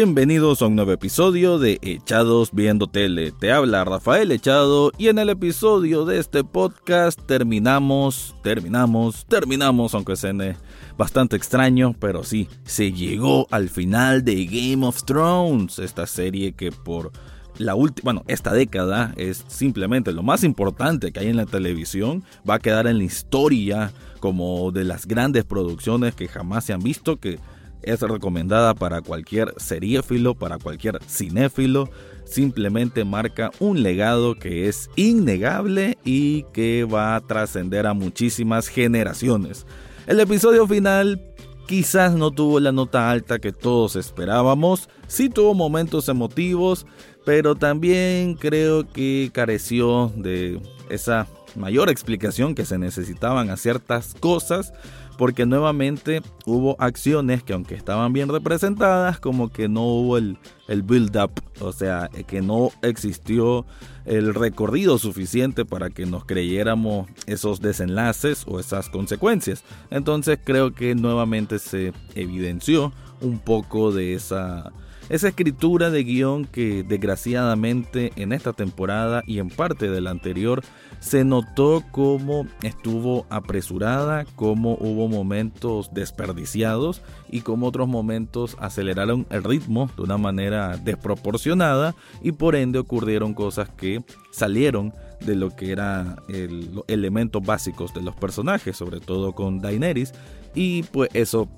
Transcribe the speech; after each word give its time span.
Bienvenidos 0.00 0.62
a 0.62 0.68
un 0.68 0.76
nuevo 0.76 0.92
episodio 0.92 1.58
de 1.58 1.80
Echados 1.82 2.50
Viendo 2.52 2.86
Tele. 2.86 3.32
Te 3.32 3.50
habla 3.50 3.84
Rafael 3.84 4.30
Echado 4.30 4.92
y 4.96 5.08
en 5.08 5.18
el 5.18 5.28
episodio 5.28 6.04
de 6.04 6.20
este 6.20 6.44
podcast 6.44 7.20
terminamos, 7.26 8.36
terminamos, 8.44 9.26
terminamos, 9.26 9.94
aunque 9.94 10.14
suene 10.14 10.54
bastante 10.96 11.34
extraño, 11.34 11.96
pero 11.98 12.22
sí, 12.22 12.48
se 12.62 12.92
llegó 12.92 13.48
al 13.50 13.68
final 13.68 14.22
de 14.22 14.46
Game 14.46 14.86
of 14.86 15.02
Thrones, 15.02 15.80
esta 15.80 16.06
serie 16.06 16.52
que 16.52 16.70
por 16.70 17.10
la 17.56 17.74
última, 17.74 18.12
bueno, 18.12 18.24
esta 18.28 18.52
década 18.52 19.12
es 19.16 19.44
simplemente 19.48 20.12
lo 20.12 20.22
más 20.22 20.44
importante 20.44 21.10
que 21.10 21.18
hay 21.18 21.26
en 21.26 21.36
la 21.36 21.46
televisión, 21.46 22.22
va 22.48 22.54
a 22.54 22.60
quedar 22.60 22.86
en 22.86 22.98
la 22.98 23.04
historia 23.04 23.92
como 24.20 24.70
de 24.70 24.84
las 24.84 25.06
grandes 25.06 25.42
producciones 25.42 26.14
que 26.14 26.28
jamás 26.28 26.66
se 26.66 26.72
han 26.72 26.84
visto, 26.84 27.16
que 27.16 27.40
es 27.88 28.00
recomendada 28.02 28.74
para 28.74 29.00
cualquier 29.00 29.54
seriéfilo, 29.56 30.34
para 30.34 30.58
cualquier 30.58 31.00
cinéfilo, 31.08 31.88
simplemente 32.24 33.04
marca 33.04 33.50
un 33.58 33.82
legado 33.82 34.34
que 34.34 34.68
es 34.68 34.90
innegable 34.96 35.96
y 36.04 36.42
que 36.52 36.84
va 36.84 37.16
a 37.16 37.20
trascender 37.20 37.86
a 37.86 37.94
muchísimas 37.94 38.68
generaciones. 38.68 39.66
El 40.06 40.20
episodio 40.20 40.66
final 40.66 41.20
quizás 41.66 42.14
no 42.14 42.30
tuvo 42.30 42.60
la 42.60 42.72
nota 42.72 43.10
alta 43.10 43.38
que 43.38 43.52
todos 43.52 43.96
esperábamos, 43.96 44.88
sí 45.06 45.30
tuvo 45.30 45.54
momentos 45.54 46.08
emotivos, 46.08 46.86
pero 47.24 47.54
también 47.54 48.34
creo 48.34 48.90
que 48.90 49.30
careció 49.32 50.12
de 50.14 50.60
esa 50.90 51.26
mayor 51.56 51.88
explicación 51.88 52.54
que 52.54 52.64
se 52.64 52.78
necesitaban 52.78 53.50
a 53.50 53.56
ciertas 53.56 54.14
cosas 54.20 54.72
porque 55.18 55.44
nuevamente 55.44 56.22
hubo 56.46 56.76
acciones 56.78 57.42
que 57.42 57.52
aunque 57.52 57.74
estaban 57.74 58.12
bien 58.12 58.28
representadas, 58.28 59.18
como 59.18 59.50
que 59.50 59.68
no 59.68 59.82
hubo 59.82 60.16
el, 60.16 60.38
el 60.68 60.82
build-up, 60.82 61.32
o 61.60 61.72
sea, 61.72 62.08
que 62.28 62.40
no 62.40 62.70
existió 62.82 63.66
el 64.06 64.34
recorrido 64.34 64.96
suficiente 64.96 65.64
para 65.64 65.90
que 65.90 66.06
nos 66.06 66.24
creyéramos 66.24 67.08
esos 67.26 67.60
desenlaces 67.60 68.44
o 68.46 68.60
esas 68.60 68.88
consecuencias. 68.88 69.64
Entonces 69.90 70.38
creo 70.42 70.72
que 70.72 70.94
nuevamente 70.94 71.58
se 71.58 71.92
evidenció 72.14 72.92
un 73.20 73.40
poco 73.40 73.90
de 73.90 74.14
esa 74.14 74.72
esa 75.08 75.28
escritura 75.28 75.90
de 75.90 76.04
guion 76.04 76.44
que 76.44 76.82
desgraciadamente 76.82 78.12
en 78.16 78.32
esta 78.32 78.52
temporada 78.52 79.22
y 79.26 79.38
en 79.38 79.48
parte 79.48 79.90
de 79.90 80.00
la 80.00 80.10
anterior 80.10 80.62
se 81.00 81.24
notó 81.24 81.82
como 81.92 82.46
estuvo 82.62 83.26
apresurada, 83.30 84.24
como 84.36 84.74
hubo 84.74 85.08
momentos 85.08 85.90
desperdiciados 85.92 87.02
y 87.30 87.42
como 87.42 87.68
otros 87.68 87.88
momentos 87.88 88.56
aceleraron 88.58 89.26
el 89.30 89.44
ritmo 89.44 89.90
de 89.96 90.02
una 90.02 90.18
manera 90.18 90.76
desproporcionada 90.76 91.94
y 92.22 92.32
por 92.32 92.56
ende 92.56 92.78
ocurrieron 92.78 93.34
cosas 93.34 93.68
que 93.70 94.02
salieron 94.32 94.92
de 95.20 95.36
lo 95.36 95.54
que 95.54 95.72
eran 95.72 96.16
los 96.28 96.84
elementos 96.86 97.42
básicos 97.44 97.94
de 97.94 98.02
los 98.02 98.14
personajes, 98.14 98.76
sobre 98.76 99.00
todo 99.00 99.32
con 99.32 99.60
Daenerys 99.60 100.12
y 100.54 100.82
pues 100.84 101.10
eso 101.14 101.48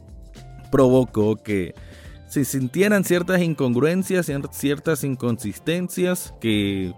provocó 0.70 1.36
que 1.36 1.74
se 2.30 2.44
sintieran 2.44 3.02
ciertas 3.02 3.42
incongruencias, 3.42 4.30
ciertas 4.52 5.02
inconsistencias 5.02 6.32
que 6.40 6.94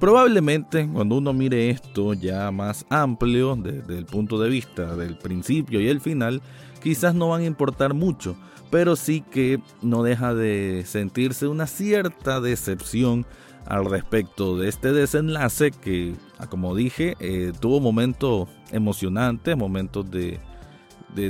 probablemente 0.00 0.88
cuando 0.90 1.18
uno 1.18 1.34
mire 1.34 1.68
esto 1.68 2.14
ya 2.14 2.50
más 2.50 2.86
amplio 2.88 3.56
desde 3.56 3.98
el 3.98 4.06
punto 4.06 4.40
de 4.40 4.48
vista 4.48 4.96
del 4.96 5.18
principio 5.18 5.82
y 5.82 5.88
el 5.88 6.00
final, 6.00 6.40
quizás 6.82 7.14
no 7.14 7.28
van 7.28 7.42
a 7.42 7.44
importar 7.44 7.92
mucho, 7.92 8.36
pero 8.70 8.96
sí 8.96 9.22
que 9.30 9.60
no 9.82 10.02
deja 10.02 10.32
de 10.34 10.84
sentirse 10.86 11.46
una 11.46 11.66
cierta 11.66 12.40
decepción 12.40 13.26
al 13.66 13.84
respecto 13.84 14.56
de 14.56 14.70
este 14.70 14.92
desenlace 14.92 15.72
que, 15.72 16.14
ah, 16.38 16.46
como 16.46 16.74
dije, 16.74 17.16
eh, 17.20 17.52
tuvo 17.60 17.80
momentos 17.80 18.48
emocionantes, 18.72 19.58
momentos 19.58 20.10
de 20.10 20.40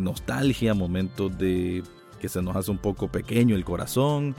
nostalgia, 0.00 0.72
momentos 0.72 1.36
de 1.36 1.82
que 2.20 2.28
se 2.28 2.42
nos 2.42 2.54
hace 2.54 2.70
un 2.70 2.78
poco 2.78 3.08
pequeño 3.08 3.56
el 3.56 3.64
corazón, 3.64 4.36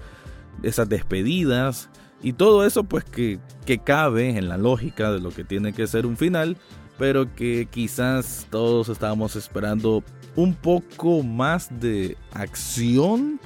esas 0.63 0.87
despedidas 0.87 1.89
y 2.23 2.33
todo 2.33 2.65
eso 2.65 2.83
pues 2.83 3.03
que, 3.03 3.39
que 3.65 3.79
cabe 3.79 4.37
en 4.37 4.47
la 4.47 4.57
lógica 4.57 5.11
de 5.11 5.19
lo 5.19 5.31
que 5.31 5.43
tiene 5.43 5.73
que 5.73 5.87
ser 5.87 6.05
un 6.05 6.17
final, 6.17 6.55
pero 6.97 7.33
que 7.33 7.67
quizás 7.69 8.47
todos 8.49 8.89
estábamos 8.89 9.35
esperando 9.35 10.03
un 10.35 10.53
poco 10.53 11.23
más 11.23 11.67
de 11.79 12.15
acción, 12.31 13.39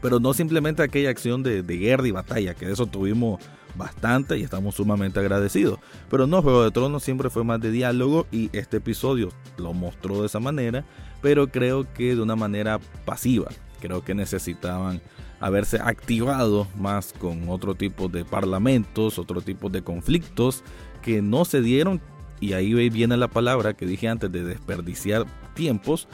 pero 0.00 0.20
no 0.20 0.32
simplemente 0.32 0.82
aquella 0.82 1.10
acción 1.10 1.42
de, 1.42 1.62
de, 1.62 1.76
guerra 1.76 2.06
y 2.06 2.12
batalla, 2.12 2.54
que 2.54 2.66
de 2.66 2.72
eso 2.72 2.86
tuvimos 2.86 3.40
bastante 3.78 4.36
y 4.36 4.42
estamos 4.42 4.74
sumamente 4.74 5.20
agradecidos. 5.20 5.78
Pero 6.10 6.26
no, 6.26 6.42
Juego 6.42 6.64
de 6.64 6.70
Tronos 6.70 7.02
siempre 7.02 7.30
fue 7.30 7.44
más 7.44 7.60
de 7.60 7.70
diálogo 7.70 8.26
y 8.30 8.50
este 8.52 8.76
episodio 8.76 9.30
lo 9.56 9.72
mostró 9.72 10.20
de 10.20 10.26
esa 10.26 10.40
manera 10.40 10.84
pero 11.20 11.48
creo 11.48 11.92
que 11.92 12.14
de 12.14 12.22
una 12.22 12.36
manera 12.36 12.78
pasiva. 13.04 13.48
Creo 13.80 14.04
que 14.04 14.14
necesitaban 14.14 15.00
haberse 15.40 15.78
activado 15.78 16.66
más 16.76 17.12
con 17.12 17.48
otro 17.48 17.74
tipo 17.74 18.08
de 18.08 18.24
parlamentos, 18.24 19.18
otro 19.18 19.40
tipo 19.40 19.68
de 19.68 19.82
conflictos 19.82 20.64
que 21.02 21.22
no 21.22 21.44
se 21.44 21.60
dieron. 21.60 22.00
Y 22.40 22.52
ahí 22.52 22.88
viene 22.90 23.16
la 23.16 23.28
palabra 23.28 23.74
que 23.74 23.86
dije 23.86 24.08
antes 24.08 24.30
de 24.30 24.44
desperdiciar 24.44 25.26
tiempos 25.54 26.08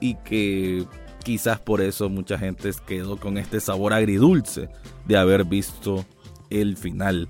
y 0.00 0.14
que 0.16 0.84
quizás 1.24 1.60
por 1.60 1.80
eso 1.80 2.08
mucha 2.08 2.38
gente 2.38 2.70
quedó 2.86 3.16
con 3.16 3.38
este 3.38 3.60
sabor 3.60 3.92
agridulce 3.92 4.68
de 5.06 5.16
haber 5.16 5.44
visto 5.44 6.04
el 6.50 6.76
final. 6.76 7.28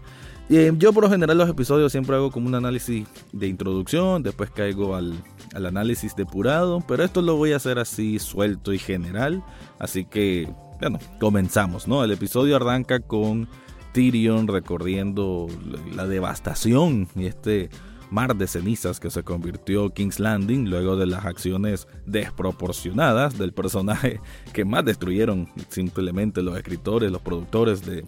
Eh, 0.51 0.73
yo 0.79 0.95
por 0.95 1.05
lo 1.05 1.11
general 1.11 1.37
los 1.37 1.51
episodios 1.51 1.93
siempre 1.93 2.17
hago 2.17 2.31
como 2.31 2.47
un 2.47 2.55
análisis 2.55 3.07
de 3.33 3.49
introducción, 3.49 4.23
después 4.23 4.51
caigo 4.51 4.97
al, 4.97 5.15
al 5.55 5.67
análisis 5.67 6.17
depurado, 6.17 6.83
pero 6.89 7.05
esto 7.05 7.21
lo 7.21 7.37
voy 7.37 7.53
a 7.53 7.57
hacer 7.57 7.79
así 7.79 8.19
suelto 8.19 8.73
y 8.73 8.79
general, 8.79 9.45
así 9.79 10.07
que, 10.07 10.51
bueno, 10.81 10.99
comenzamos, 11.21 11.87
¿no? 11.87 12.03
El 12.03 12.13
episodio 12.13 12.57
arranca 12.57 13.01
con 13.01 13.47
Tyrion 13.93 14.49
recorriendo 14.49 15.49
la 15.95 16.07
devastación 16.07 17.09
y 17.15 17.27
este 17.27 17.69
mar 18.11 18.37
de 18.37 18.47
cenizas 18.47 19.01
que 19.01 19.11
se 19.11 19.23
convirtió 19.23 19.91
King's 19.91 20.19
Landing 20.19 20.71
luego 20.71 20.97
de 20.97 21.07
las 21.07 21.27
acciones 21.27 21.89
desproporcionadas 22.07 23.37
del 23.39 23.53
personaje 23.53 24.21
que 24.53 24.65
más 24.65 24.85
destruyeron 24.85 25.49
simplemente 25.69 26.43
los 26.43 26.57
escritores, 26.57 27.13
los 27.13 27.21
productores 27.21 27.85
de 27.85 28.07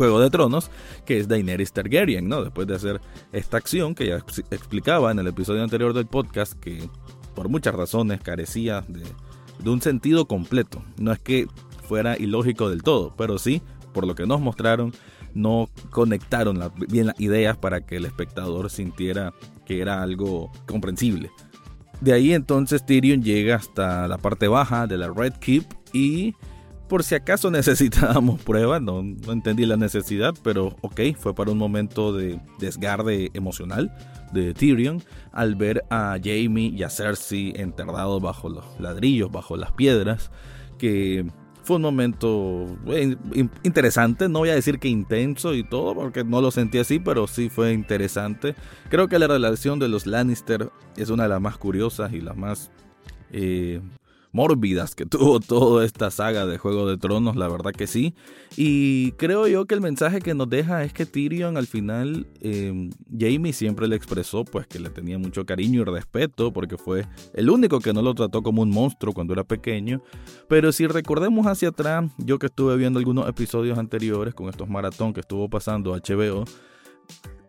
Juego 0.00 0.18
de 0.18 0.30
Tronos, 0.30 0.70
que 1.04 1.18
es 1.18 1.28
Daenerys 1.28 1.74
Targaryen, 1.74 2.26
¿no? 2.26 2.42
Después 2.42 2.66
de 2.66 2.74
hacer 2.74 3.02
esta 3.32 3.58
acción 3.58 3.94
que 3.94 4.06
ya 4.06 4.14
explicaba 4.50 5.10
en 5.10 5.18
el 5.18 5.26
episodio 5.26 5.62
anterior 5.62 5.92
del 5.92 6.06
podcast, 6.06 6.54
que 6.54 6.88
por 7.34 7.50
muchas 7.50 7.74
razones 7.74 8.18
carecía 8.22 8.82
de, 8.88 9.02
un 9.68 9.82
sentido 9.82 10.24
completo. 10.24 10.82
No 10.98 11.12
es 11.12 11.18
que 11.18 11.48
fuera 11.86 12.16
ilógico 12.16 12.70
del 12.70 12.82
todo, 12.82 13.14
pero 13.18 13.36
sí, 13.36 13.60
por 13.92 14.06
lo 14.06 14.14
que 14.14 14.24
nos 14.24 14.40
mostraron, 14.40 14.94
no 15.34 15.68
conectaron 15.90 16.72
bien 16.88 17.08
las 17.08 17.20
ideas 17.20 17.58
para 17.58 17.82
que 17.84 17.96
el 17.96 18.06
espectador 18.06 18.70
sintiera 18.70 19.34
que 19.66 19.82
era 19.82 20.00
algo 20.00 20.50
comprensible. 20.64 21.30
De 22.00 22.14
ahí 22.14 22.32
entonces 22.32 22.86
Tyrion 22.86 23.22
llega 23.22 23.56
hasta 23.56 24.08
la 24.08 24.16
parte 24.16 24.48
baja 24.48 24.86
de 24.86 24.96
la 24.96 25.12
Red 25.12 25.34
Keep 25.34 25.64
y 25.92 26.34
por 26.90 27.04
si 27.04 27.14
acaso 27.14 27.50
necesitábamos 27.52 28.42
pruebas, 28.42 28.82
no, 28.82 29.00
entendí 29.00 29.64
la 29.64 29.78
necesidad, 29.78 30.34
pero 30.42 30.76
ok, 30.82 31.00
fue 31.16 31.34
para 31.34 31.52
un 31.52 31.56
momento 31.56 32.12
de 32.12 32.38
desgarde 32.58 33.30
emocional 33.32 33.96
de 34.32 34.52
Tyrion 34.52 35.02
al 35.32 35.54
ver 35.54 35.84
a 35.88 36.18
Jamie 36.22 36.72
y 36.76 36.82
a 36.82 36.90
Cersei 36.90 37.54
enterrados 37.56 38.20
bajo 38.20 38.48
los 38.48 38.64
ladrillos, 38.78 39.30
bajo 39.30 39.56
las 39.56 39.72
piedras, 39.72 40.30
que 40.78 41.26
fue 41.62 41.76
un 41.76 41.82
momento 41.82 42.66
eh, 42.88 43.16
interesante, 43.62 44.28
no 44.28 44.40
voy 44.40 44.48
a 44.48 44.54
decir 44.54 44.80
que 44.80 44.88
intenso 44.88 45.54
y 45.54 45.62
todo, 45.62 45.94
porque 45.94 46.24
no 46.24 46.40
lo 46.40 46.50
sentí 46.50 46.78
así, 46.78 46.98
pero 46.98 47.28
sí 47.28 47.48
fue 47.48 47.72
interesante. 47.72 48.56
Creo 48.88 49.08
que 49.08 49.18
la 49.18 49.28
relación 49.28 49.78
de 49.78 49.88
los 49.88 50.06
Lannister 50.06 50.70
es 50.96 51.10
una 51.10 51.24
de 51.24 51.28
las 51.28 51.40
más 51.40 51.56
curiosas 51.56 52.12
y 52.12 52.20
las 52.20 52.36
más 52.36 52.70
eh, 53.30 53.80
mórbidas 54.32 54.94
que 54.94 55.06
tuvo 55.06 55.40
toda 55.40 55.84
esta 55.84 56.10
saga 56.10 56.46
de 56.46 56.58
Juego 56.58 56.88
de 56.88 56.98
Tronos, 56.98 57.36
la 57.36 57.48
verdad 57.48 57.72
que 57.72 57.86
sí. 57.86 58.14
Y 58.56 59.12
creo 59.12 59.46
yo 59.46 59.66
que 59.66 59.74
el 59.74 59.80
mensaje 59.80 60.20
que 60.20 60.34
nos 60.34 60.48
deja 60.48 60.84
es 60.84 60.92
que 60.92 61.06
Tyrion 61.06 61.56
al 61.56 61.66
final, 61.66 62.26
eh, 62.40 62.90
Jamie 63.16 63.52
siempre 63.52 63.88
le 63.88 63.96
expresó 63.96 64.44
pues 64.44 64.66
que 64.66 64.78
le 64.78 64.90
tenía 64.90 65.18
mucho 65.18 65.46
cariño 65.46 65.82
y 65.82 65.84
respeto 65.84 66.52
porque 66.52 66.76
fue 66.76 67.06
el 67.34 67.50
único 67.50 67.80
que 67.80 67.92
no 67.92 68.02
lo 68.02 68.14
trató 68.14 68.42
como 68.42 68.62
un 68.62 68.70
monstruo 68.70 69.12
cuando 69.12 69.32
era 69.32 69.44
pequeño. 69.44 70.02
Pero 70.48 70.72
si 70.72 70.86
recordemos 70.86 71.46
hacia 71.46 71.68
atrás, 71.68 72.10
yo 72.18 72.38
que 72.38 72.46
estuve 72.46 72.76
viendo 72.76 72.98
algunos 72.98 73.28
episodios 73.28 73.78
anteriores 73.78 74.34
con 74.34 74.48
estos 74.48 74.68
maratón 74.68 75.12
que 75.12 75.20
estuvo 75.20 75.48
pasando 75.48 75.92
HBO, 75.94 76.44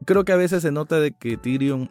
creo 0.05 0.25
que 0.25 0.31
a 0.31 0.37
veces 0.37 0.61
se 0.61 0.71
nota 0.71 0.99
de 0.99 1.11
que 1.11 1.37
Tyrion 1.37 1.89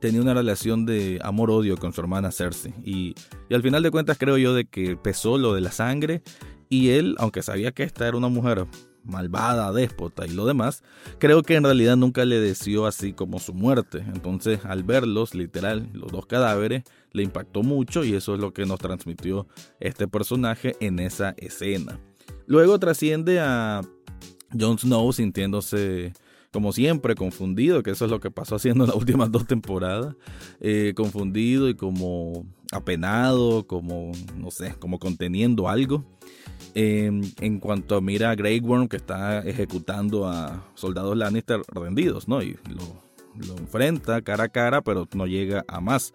tenía 0.00 0.20
una 0.20 0.34
relación 0.34 0.86
de 0.86 1.18
amor-odio 1.22 1.76
con 1.76 1.92
su 1.92 2.00
hermana 2.00 2.32
Cersei. 2.32 2.74
Y, 2.84 3.14
al 3.50 3.62
final 3.62 3.82
de 3.82 3.90
cuentas 3.90 4.18
creo 4.18 4.36
yo 4.38 4.54
de 4.54 4.64
que 4.64 4.96
pesó 4.96 5.38
lo 5.38 5.54
de 5.54 5.60
la 5.60 5.72
sangre. 5.72 6.22
Y 6.68 6.90
él, 6.90 7.16
aunque 7.18 7.42
sabía 7.42 7.72
que 7.72 7.82
esta 7.82 8.06
era 8.06 8.16
una 8.16 8.28
mujer 8.28 8.66
malvada, 9.04 9.72
déspota 9.72 10.26
y 10.26 10.30
lo 10.30 10.44
demás, 10.44 10.82
creo 11.18 11.42
que 11.42 11.54
en 11.54 11.64
realidad 11.64 11.96
nunca 11.96 12.26
le 12.26 12.40
deseó 12.40 12.86
así 12.86 13.14
como 13.14 13.38
su 13.38 13.54
muerte. 13.54 14.04
Entonces, 14.06 14.60
al 14.64 14.84
verlos, 14.84 15.34
literal, 15.34 15.88
los 15.94 16.12
dos 16.12 16.26
cadáveres, 16.26 16.84
le 17.12 17.22
impactó 17.22 17.62
mucho 17.62 18.04
y 18.04 18.14
eso 18.14 18.34
es 18.34 18.40
lo 18.40 18.52
que 18.52 18.66
nos 18.66 18.78
transmitió 18.78 19.48
este 19.80 20.08
personaje 20.08 20.76
en 20.80 20.98
esa 20.98 21.30
escena. 21.38 21.98
Luego 22.46 22.78
trasciende 22.78 23.40
a 23.40 23.80
Jon 24.58 24.78
Snow 24.78 25.12
sintiéndose 25.12 26.12
como 26.52 26.72
siempre, 26.72 27.14
confundido, 27.14 27.82
que 27.82 27.90
eso 27.90 28.04
es 28.06 28.10
lo 28.10 28.20
que 28.20 28.30
pasó 28.30 28.56
haciendo 28.56 28.84
en 28.84 28.90
las 28.90 28.96
últimas 28.96 29.30
dos 29.30 29.46
temporadas, 29.46 30.14
eh, 30.60 30.92
confundido 30.96 31.68
y 31.68 31.74
como 31.74 32.46
apenado, 32.72 33.66
como, 33.66 34.12
no 34.36 34.50
sé, 34.50 34.74
como 34.78 34.98
conteniendo 34.98 35.68
algo. 35.68 36.04
Em, 36.74 37.22
en 37.40 37.60
cuanto 37.60 37.96
a 37.96 38.00
mira 38.00 38.30
a 38.30 38.34
Grey 38.34 38.60
Worm 38.60 38.88
que 38.88 38.96
está 38.96 39.40
ejecutando 39.40 40.26
a 40.26 40.64
soldados 40.74 41.16
Lannister 41.16 41.60
rendidos, 41.68 42.28
¿no? 42.28 42.42
Y 42.42 42.56
lo, 42.68 43.46
lo 43.46 43.56
enfrenta 43.58 44.22
cara 44.22 44.44
a 44.44 44.48
cara, 44.48 44.82
pero 44.82 45.08
no 45.14 45.26
llega 45.26 45.64
a 45.68 45.80
más. 45.80 46.12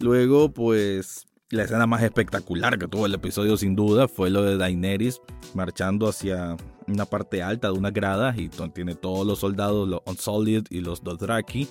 Luego, 0.00 0.52
pues, 0.52 1.26
la 1.52 1.64
escena 1.64 1.86
más 1.86 2.02
espectacular 2.02 2.78
que 2.78 2.88
tuvo 2.88 3.04
el 3.04 3.12
episodio 3.14 3.58
sin 3.58 3.76
duda 3.76 4.08
fue 4.08 4.30
lo 4.30 4.42
de 4.42 4.56
Daenerys 4.56 5.20
marchando 5.54 6.08
hacia 6.08 6.56
una 6.88 7.04
parte 7.04 7.42
alta 7.42 7.68
de 7.70 7.74
unas 7.74 7.92
gradas 7.92 8.38
y 8.38 8.48
tiene 8.48 8.94
todos 8.94 9.26
los 9.26 9.40
soldados, 9.40 9.86
los 9.86 10.00
Unsullied 10.06 10.64
y 10.70 10.80
los 10.80 11.04
Dothraki. 11.04 11.68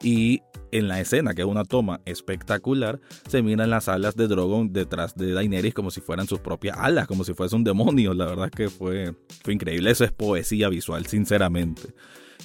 Y 0.00 0.40
en 0.72 0.88
la 0.88 1.00
escena, 1.00 1.34
que 1.34 1.42
es 1.42 1.48
una 1.48 1.64
toma 1.64 2.00
espectacular, 2.06 3.00
se 3.28 3.42
miran 3.42 3.68
las 3.68 3.88
alas 3.88 4.16
de 4.16 4.28
Drogon 4.28 4.72
detrás 4.72 5.14
de 5.14 5.32
Daenerys 5.32 5.74
como 5.74 5.90
si 5.90 6.00
fueran 6.00 6.26
sus 6.26 6.38
propias 6.40 6.78
alas, 6.78 7.06
como 7.06 7.22
si 7.24 7.34
fuese 7.34 7.54
un 7.54 7.64
demonio. 7.64 8.14
La 8.14 8.26
verdad 8.26 8.46
es 8.46 8.52
que 8.52 8.68
fue, 8.70 9.14
fue 9.44 9.52
increíble. 9.52 9.90
Eso 9.90 10.04
es 10.04 10.12
poesía 10.12 10.68
visual, 10.68 11.04
sinceramente. 11.06 11.82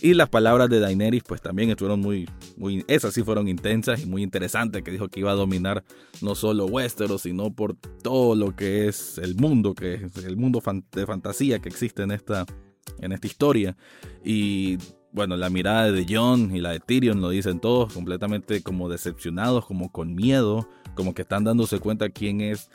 Y 0.04 0.16
las 0.16 0.28
palabras 0.28 0.70
de 0.70 0.82
Daenerys, 0.82 1.24
pues 1.24 1.42
también 1.42 1.70
estuvieron 1.70 2.02
muy, 2.02 2.30
muy, 2.58 2.84
esas 2.90 3.14
sí 3.14 3.24
fueron 3.24 3.48
intensas 3.48 4.02
y 4.02 4.06
muy 4.06 4.22
interesantes, 4.22 4.84
que 4.84 4.92
dijo 4.92 5.08
que 5.08 5.22
iba 5.22 5.32
a 5.32 5.36
dominar 5.36 5.86
no 6.22 6.36
solo 6.36 6.66
Westeros, 6.66 7.22
sino 7.22 7.54
por 7.54 7.78
todo 7.78 8.36
lo 8.36 8.54
que 8.54 8.90
es 8.90 9.18
el 9.18 9.36
mundo, 9.38 9.74
que 9.74 9.94
es 9.94 10.18
el 10.26 10.36
mundo 10.36 10.62
de 10.92 11.06
fantasía 11.06 11.60
que 11.60 11.70
existe 11.70 12.04
en 12.04 12.12
esta, 12.12 12.46
en 13.00 13.14
esta 13.14 13.28
historia. 13.28 13.78
Y 14.26 14.78
bueno, 15.14 15.38
la 15.38 15.50
mirada 15.50 15.90
de 15.90 16.06
Jon 16.06 16.54
y 16.54 16.60
la 16.60 16.72
de 16.72 16.82
Tyrion 16.82 17.22
lo 17.22 17.30
dicen 17.30 17.62
todos, 17.62 17.94
completamente 17.94 18.62
como 18.62 18.90
decepcionados, 18.90 19.66
como 19.66 19.90
con 19.90 20.16
miedo, 20.16 20.68
como 20.96 21.14
que 21.14 21.22
están 21.22 21.46
dándose 21.46 21.80
cuenta 21.80 22.10
quién 22.10 22.42
es 22.42 22.70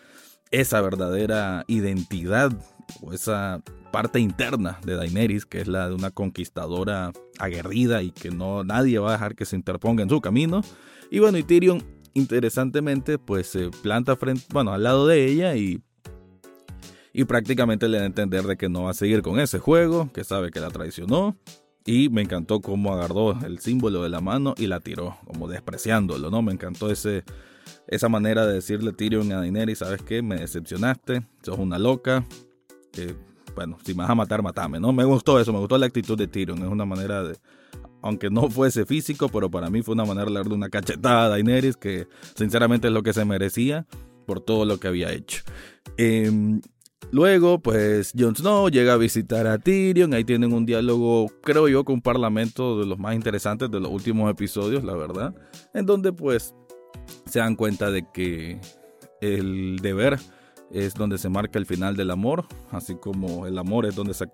esa 0.50 0.80
verdadera 0.80 1.66
identidad 1.68 2.52
o 3.02 3.12
esa 3.12 3.62
parte 3.90 4.20
interna 4.20 4.78
de 4.84 4.96
Daenerys, 4.96 5.46
que 5.46 5.60
es 5.60 5.68
la 5.68 5.88
de 5.88 5.94
una 5.94 6.10
conquistadora 6.10 7.12
aguerrida 7.38 8.02
y 8.02 8.10
que 8.10 8.30
no 8.30 8.64
nadie 8.64 8.98
va 8.98 9.10
a 9.10 9.12
dejar 9.12 9.34
que 9.34 9.44
se 9.44 9.56
interponga 9.56 10.02
en 10.02 10.10
su 10.10 10.20
camino. 10.20 10.62
Y 11.10 11.18
bueno, 11.18 11.38
y 11.38 11.42
Tyrion 11.42 11.82
interesantemente 12.14 13.18
pues 13.18 13.46
se 13.48 13.70
planta 13.70 14.16
frente, 14.16 14.44
bueno, 14.52 14.72
al 14.72 14.82
lado 14.82 15.06
de 15.06 15.26
ella 15.26 15.56
y 15.56 15.82
y 17.12 17.24
prácticamente 17.24 17.88
le 17.88 17.98
da 17.98 18.04
a 18.04 18.06
entender 18.06 18.44
de 18.44 18.56
que 18.56 18.68
no 18.68 18.84
va 18.84 18.90
a 18.90 18.94
seguir 18.94 19.22
con 19.22 19.40
ese 19.40 19.58
juego, 19.58 20.12
que 20.12 20.22
sabe 20.22 20.50
que 20.50 20.60
la 20.60 20.70
traicionó 20.70 21.36
y 21.84 22.10
me 22.10 22.22
encantó 22.22 22.60
cómo 22.60 22.92
agarró 22.92 23.36
el 23.44 23.58
símbolo 23.58 24.02
de 24.02 24.08
la 24.08 24.20
mano 24.20 24.54
y 24.56 24.66
la 24.66 24.78
tiró, 24.78 25.16
como 25.26 25.48
despreciándolo, 25.48 26.30
¿no? 26.30 26.42
Me 26.42 26.52
encantó 26.52 26.90
ese 26.90 27.24
esa 27.86 28.08
manera 28.08 28.46
de 28.46 28.54
decirle 28.54 28.92
Tyrion 28.92 29.32
a 29.32 29.38
Daenerys, 29.38 29.78
¿sabes 29.78 30.02
qué? 30.02 30.22
Me 30.22 30.36
decepcionaste, 30.36 31.26
sos 31.42 31.58
una 31.58 31.78
loca, 31.78 32.24
bueno, 33.58 33.76
si 33.82 33.92
me 33.92 34.02
vas 34.02 34.10
a 34.10 34.14
matar, 34.14 34.40
matame, 34.40 34.78
¿no? 34.78 34.92
Me 34.92 35.02
gustó 35.02 35.40
eso, 35.40 35.52
me 35.52 35.58
gustó 35.58 35.76
la 35.78 35.86
actitud 35.86 36.16
de 36.16 36.28
Tyrion, 36.28 36.58
es 36.58 36.68
una 36.68 36.84
manera 36.84 37.24
de, 37.24 37.36
aunque 38.02 38.30
no 38.30 38.48
fuese 38.48 38.86
físico, 38.86 39.28
pero 39.28 39.50
para 39.50 39.68
mí 39.68 39.82
fue 39.82 39.94
una 39.94 40.04
manera 40.04 40.26
de 40.26 40.34
darle 40.34 40.54
una 40.54 40.68
cachetada 40.68 41.24
a 41.24 41.28
Daenerys, 41.28 41.76
que 41.76 42.06
sinceramente 42.36 42.86
es 42.86 42.94
lo 42.94 43.02
que 43.02 43.12
se 43.12 43.24
merecía 43.24 43.84
por 44.26 44.40
todo 44.40 44.64
lo 44.64 44.78
que 44.78 44.86
había 44.86 45.10
hecho. 45.10 45.42
Em, 45.96 46.60
luego, 47.10 47.58
pues 47.60 48.12
Jon 48.16 48.36
Snow 48.36 48.68
llega 48.68 48.92
a 48.92 48.96
visitar 48.96 49.48
a 49.48 49.58
Tyrion, 49.58 50.14
ahí 50.14 50.22
tienen 50.22 50.52
un 50.52 50.64
diálogo, 50.64 51.26
creo 51.42 51.66
yo, 51.66 51.84
con 51.84 51.96
un 51.96 52.02
parlamento 52.02 52.78
de 52.78 52.86
los 52.86 52.96
más 52.96 53.16
interesantes 53.16 53.68
de 53.72 53.80
los 53.80 53.90
últimos 53.90 54.30
episodios, 54.30 54.84
la 54.84 54.94
verdad, 54.94 55.34
en 55.74 55.84
donde 55.84 56.12
pues 56.12 56.54
se 57.26 57.40
dan 57.40 57.56
cuenta 57.56 57.90
de 57.90 58.06
que 58.12 58.60
el 59.20 59.80
deber 59.82 60.20
es 60.72 60.94
donde 60.94 61.18
se 61.18 61.28
marca 61.28 61.58
el 61.58 61.66
final 61.66 61.96
del 61.96 62.10
amor, 62.10 62.46
así 62.70 62.94
como 62.96 63.46
el 63.46 63.58
amor 63.58 63.86
es 63.86 63.94
donde 63.96 64.14
se, 64.14 64.26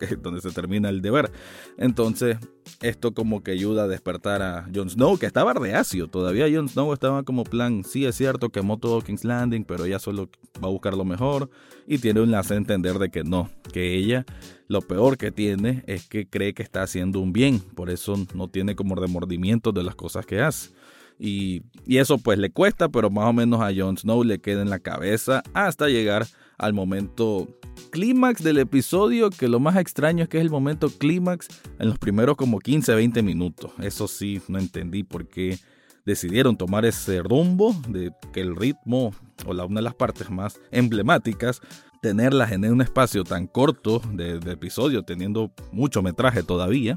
termina 0.53 0.89
el 0.89 1.03
deber. 1.03 1.31
Entonces, 1.79 2.39
esto 2.81 3.13
como 3.13 3.43
que 3.43 3.53
ayuda 3.53 3.85
a 3.85 3.89
despertar 3.89 4.43
a 4.43 4.69
Jon 4.75 4.91
Snow, 4.91 5.19
que 5.19 5.27
estaba 5.27 5.53
reacio. 5.55 6.09
Todavía 6.09 6.47
Jon 6.53 6.69
Snow 6.69 6.93
estaba 6.93 7.23
como 7.23 7.45
plan, 7.45 7.85
sí 7.85 8.05
es 8.07 8.17
cierto, 8.17 8.51
quemó 8.51 8.79
todo 8.79 9.01
King's 9.01 9.25
Landing, 9.25 9.65
pero 9.65 9.85
ella 9.85 9.99
solo 9.99 10.29
va 10.63 10.69
a 10.69 10.73
buscar 10.73 10.95
lo 10.95 11.05
mejor. 11.05 11.51
Y 11.87 11.99
tiene 11.99 12.21
un 12.21 12.31
lazo 12.31 12.55
a 12.55 12.57
entender 12.57 12.99
de 12.99 13.11
que 13.11 13.25
no, 13.25 13.51
que 13.73 13.95
ella 13.95 14.25
lo 14.67 14.81
peor 14.81 15.19
que 15.19 15.31
tiene 15.31 15.85
es 15.87 16.09
que 16.09 16.27
cree 16.27 16.55
que 16.55 16.63
está 16.63 16.83
haciendo 16.83 17.21
un 17.21 17.33
bien. 17.33 17.61
Por 17.61 17.91
eso 17.91 18.15
no 18.35 18.49
tiene 18.49 18.75
como 18.75 18.95
remordimiento 18.95 19.73
de 19.73 19.83
las 19.83 19.95
cosas 19.95 20.25
que 20.27 20.41
hace. 20.41 20.71
Y, 21.19 21.63
eso 21.87 22.19
pues 22.19 22.39
le 22.39 22.51
cuesta, 22.51 22.89
pero 22.89 23.11
más 23.11 23.27
o 23.27 23.33
menos 23.33 23.61
a 23.61 23.71
Jon 23.75 23.97
Snow 23.97 24.25
le 24.25 24.41
queda 24.41 24.63
en 24.63 24.71
la 24.71 24.79
cabeza 24.79 25.43
hasta 25.53 25.89
llegar 25.89 26.27
al 26.59 26.73
momento 26.73 27.49
clímax 27.91 28.43
del 28.43 28.59
episodio, 28.59 29.31
que 29.31 29.49
lo 29.49 29.61
más 29.61 29.77
extraño 29.77 30.25
es 30.25 30.29
que 30.29 30.39
es 30.39 30.43
el 30.43 30.51
momento 30.51 30.89
clímax 30.89 31.49
en 31.79 31.89
los 31.89 31.99
primeros 31.99 32.37
como 32.37 32.59
15, 32.59 32.95
20 32.95 33.23
minutos. 33.23 33.71
Eso 33.81 34.09
sí, 34.09 34.41
no 34.49 34.59
entendí 34.59 35.03
por 35.03 35.29
qué 35.29 35.59
decidieron 36.07 36.57
tomar 36.57 36.85
ese 36.85 37.23
rumbo 37.23 37.75
de 37.89 38.13
que 38.33 38.41
el 38.41 38.57
ritmo 38.57 39.15
o 39.47 39.55
la, 39.55 39.65
una 39.65 39.81
de 39.81 39.85
las 39.85 39.95
partes 39.95 40.31
más 40.31 40.61
emblemáticas 40.71 41.61
tenerlas 42.03 42.53
en 42.53 42.71
un 42.71 42.83
espacio 42.83 43.25
tan 43.25 43.47
corto 43.47 44.03
de 44.13 44.37
episodio, 44.53 45.05
teniendo 45.05 45.53
mucho 45.73 46.03
metraje 46.03 46.43
todavía, 46.43 46.97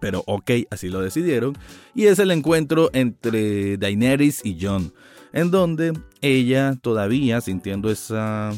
pero 0.00 0.22
ok, 0.26 0.50
así 0.70 0.88
lo 0.88 1.00
decidieron. 1.00 1.56
Y 1.94 2.06
es 2.06 2.18
el 2.18 2.30
encuentro 2.30 2.90
entre 2.92 3.76
Daenerys 3.76 4.44
y 4.44 4.58
Jon, 4.60 4.92
en 5.32 5.50
donde 5.50 5.92
ella 6.20 6.76
todavía 6.80 7.40
sintiendo 7.40 7.90
esa 7.90 8.52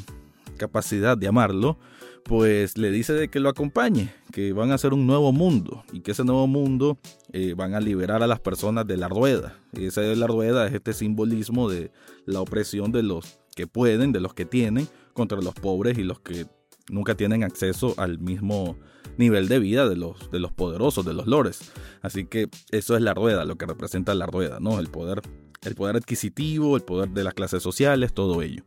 capacidad 0.56 1.16
de 1.16 1.28
amarlo, 1.28 1.78
pues 2.24 2.76
le 2.76 2.90
dice 2.90 3.12
de 3.14 3.28
que 3.28 3.40
lo 3.40 3.48
acompañe, 3.48 4.12
que 4.32 4.52
van 4.52 4.70
a 4.70 4.74
hacer 4.74 4.92
un 4.92 5.06
nuevo 5.06 5.32
mundo 5.32 5.84
y 5.92 6.00
que 6.00 6.12
ese 6.12 6.22
nuevo 6.22 6.46
mundo 6.46 6.98
eh, 7.32 7.54
van 7.56 7.74
a 7.74 7.80
liberar 7.80 8.22
a 8.22 8.26
las 8.26 8.40
personas 8.40 8.86
de 8.86 8.96
la 8.96 9.08
rueda. 9.08 9.58
Y 9.72 9.86
esa 9.86 10.02
la 10.02 10.26
rueda 10.26 10.66
es 10.66 10.74
este 10.74 10.92
simbolismo 10.92 11.68
de 11.68 11.90
la 12.26 12.40
opresión 12.40 12.92
de 12.92 13.02
los 13.02 13.38
que 13.56 13.66
pueden, 13.66 14.12
de 14.12 14.20
los 14.20 14.34
que 14.34 14.44
tienen, 14.44 14.86
contra 15.12 15.40
los 15.40 15.54
pobres 15.54 15.98
y 15.98 16.04
los 16.04 16.20
que 16.20 16.46
nunca 16.90 17.14
tienen 17.14 17.44
acceso 17.44 17.94
al 17.96 18.18
mismo 18.18 18.76
nivel 19.16 19.48
de 19.48 19.58
vida 19.58 19.88
de 19.88 19.96
los, 19.96 20.30
de 20.30 20.40
los 20.40 20.52
poderosos, 20.52 21.04
de 21.04 21.14
los 21.14 21.26
lores. 21.26 21.72
Así 22.02 22.24
que 22.24 22.48
eso 22.70 22.96
es 22.96 23.02
la 23.02 23.14
rueda, 23.14 23.44
lo 23.44 23.56
que 23.56 23.66
representa 23.66 24.14
la 24.14 24.26
rueda, 24.26 24.58
¿no? 24.60 24.78
El 24.78 24.88
poder, 24.88 25.22
el 25.62 25.74
poder 25.74 25.96
adquisitivo, 25.96 26.76
el 26.76 26.82
poder 26.82 27.10
de 27.10 27.24
las 27.24 27.34
clases 27.34 27.62
sociales, 27.62 28.12
todo 28.12 28.42
ello. 28.42 28.64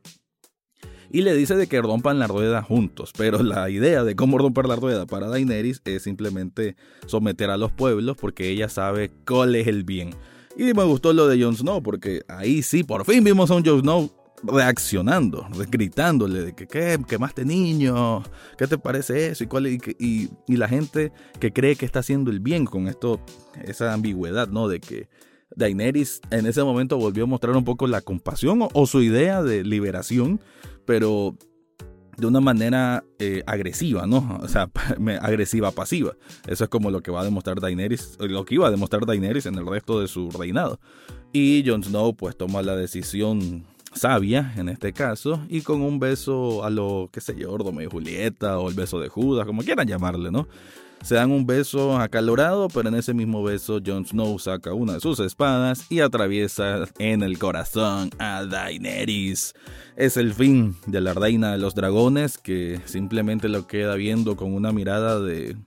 Y 1.11 1.21
le 1.21 1.35
dice 1.35 1.55
de 1.55 1.67
que 1.67 1.79
rompan 1.79 2.17
la 2.17 2.25
rueda 2.25 2.63
juntos, 2.63 3.11
pero 3.15 3.43
la 3.43 3.69
idea 3.69 4.03
de 4.03 4.15
cómo 4.15 4.39
romper 4.39 4.65
la 4.65 4.75
rueda 4.75 5.05
para 5.05 5.27
Daenerys 5.27 5.81
es 5.85 6.03
simplemente 6.03 6.75
someter 7.05 7.51
a 7.51 7.57
los 7.57 7.71
pueblos 7.71 8.17
porque 8.17 8.49
ella 8.49 8.67
sabe 8.67 9.11
cuál 9.27 9.55
es 9.55 9.67
el 9.67 9.83
bien. 9.83 10.11
Y 10.57 10.63
me 10.73 10.83
gustó 10.83 11.13
lo 11.13 11.27
de 11.27 11.41
Jon 11.41 11.55
Snow 11.55 11.83
porque 11.83 12.23
ahí 12.27 12.63
sí, 12.63 12.83
por 12.83 13.05
fin 13.05 13.23
vimos 13.23 13.51
a 13.51 13.55
un 13.55 13.65
Jon 13.65 13.81
Snow 13.81 14.11
reaccionando, 14.43 15.47
gritándole 15.69 16.41
de 16.41 16.53
que 16.53 16.67
¿qué? 16.67 16.99
quemaste 17.07 17.45
niño, 17.45 18.23
¿qué 18.57 18.67
te 18.67 18.77
parece 18.77 19.27
eso? 19.27 19.43
Y, 19.43 19.47
cuál, 19.47 19.67
y, 19.67 20.29
la 20.47 20.67
gente 20.67 21.11
que 21.39 21.53
cree 21.53 21.75
que 21.75 21.85
está 21.85 21.99
haciendo 21.99 22.29
el 22.29 22.39
bien 22.39 22.65
con 22.65 22.87
esto, 22.87 23.19
esa 23.63 23.93
ambigüedad, 23.93 24.49
¿no? 24.49 24.67
De 24.67 24.79
que 24.79 25.07
Daenerys 25.55 26.21
en 26.31 26.45
ese 26.45 26.63
momento 26.63 26.97
volvió 26.97 27.23
a 27.23 27.27
mostrar 27.27 27.55
un 27.55 27.63
poco 27.63 27.87
la 27.87 28.01
compasión 28.01 28.67
o, 28.73 28.85
su 28.85 29.01
idea 29.01 29.41
de 29.41 29.63
liberación, 29.63 30.41
pero 30.85 31.35
de 32.17 32.27
una 32.27 32.41
manera 32.41 33.03
eh, 33.19 33.43
agresiva, 33.47 34.05
¿no? 34.05 34.39
O 34.41 34.47
sea, 34.47 34.69
agresiva 35.21 35.71
pasiva. 35.71 36.13
Eso 36.47 36.65
es 36.65 36.69
como 36.69 36.91
lo 36.91 37.01
que 37.01 37.11
va 37.11 37.21
a 37.21 37.25
demostrar 37.25 37.59
Daenerys, 37.59 38.17
lo 38.19 38.45
que 38.45 38.55
iba 38.55 38.67
a 38.67 38.71
demostrar 38.71 39.05
Daenerys 39.05 39.45
en 39.45 39.55
el 39.55 39.65
resto 39.65 40.01
de 40.01 40.07
su 40.07 40.29
reinado. 40.31 40.79
Y 41.31 41.63
Jon 41.65 41.83
Snow 41.83 42.15
pues 42.15 42.37
toma 42.37 42.61
la 42.61 42.75
decisión 42.75 43.65
sabia 43.93 44.53
en 44.57 44.69
este 44.69 44.93
caso 44.93 45.41
y 45.49 45.61
con 45.61 45.81
un 45.81 45.99
beso 45.99 46.63
a 46.63 46.69
lo, 46.69 47.09
qué 47.11 47.21
sé 47.21 47.35
yo, 47.35 47.57
Romeo 47.57 47.87
y 47.87 47.91
Julieta 47.91 48.59
o 48.59 48.69
el 48.69 48.75
beso 48.75 48.99
de 48.99 49.09
Judas, 49.09 49.45
como 49.45 49.63
quieran 49.63 49.87
llamarle, 49.87 50.31
¿no? 50.31 50.47
Se 51.03 51.15
dan 51.15 51.31
un 51.31 51.45
beso 51.45 51.97
acalorado, 51.97 52.69
pero 52.69 52.87
en 52.87 52.95
ese 52.95 53.13
mismo 53.13 53.43
beso 53.43 53.81
Jon 53.85 54.05
Snow 54.05 54.39
saca 54.39 54.73
una 54.73 54.93
de 54.93 54.99
sus 55.01 55.19
espadas 55.19 55.85
y 55.91 55.99
atraviesa 55.99 56.85
en 56.97 57.23
el 57.23 57.37
corazón 57.37 58.09
a 58.19 58.45
Daenerys. 58.45 59.53
Es 59.97 60.15
el 60.15 60.33
fin 60.33 60.77
de 60.85 61.01
la 61.01 61.13
reina 61.13 61.51
de 61.51 61.57
los 61.57 61.75
dragones 61.75 62.37
que 62.37 62.79
simplemente 62.85 63.49
lo 63.49 63.67
queda 63.67 63.95
viendo 63.95 64.37
con 64.37 64.53
una 64.53 64.71
mirada 64.71 65.19
de 65.19 65.57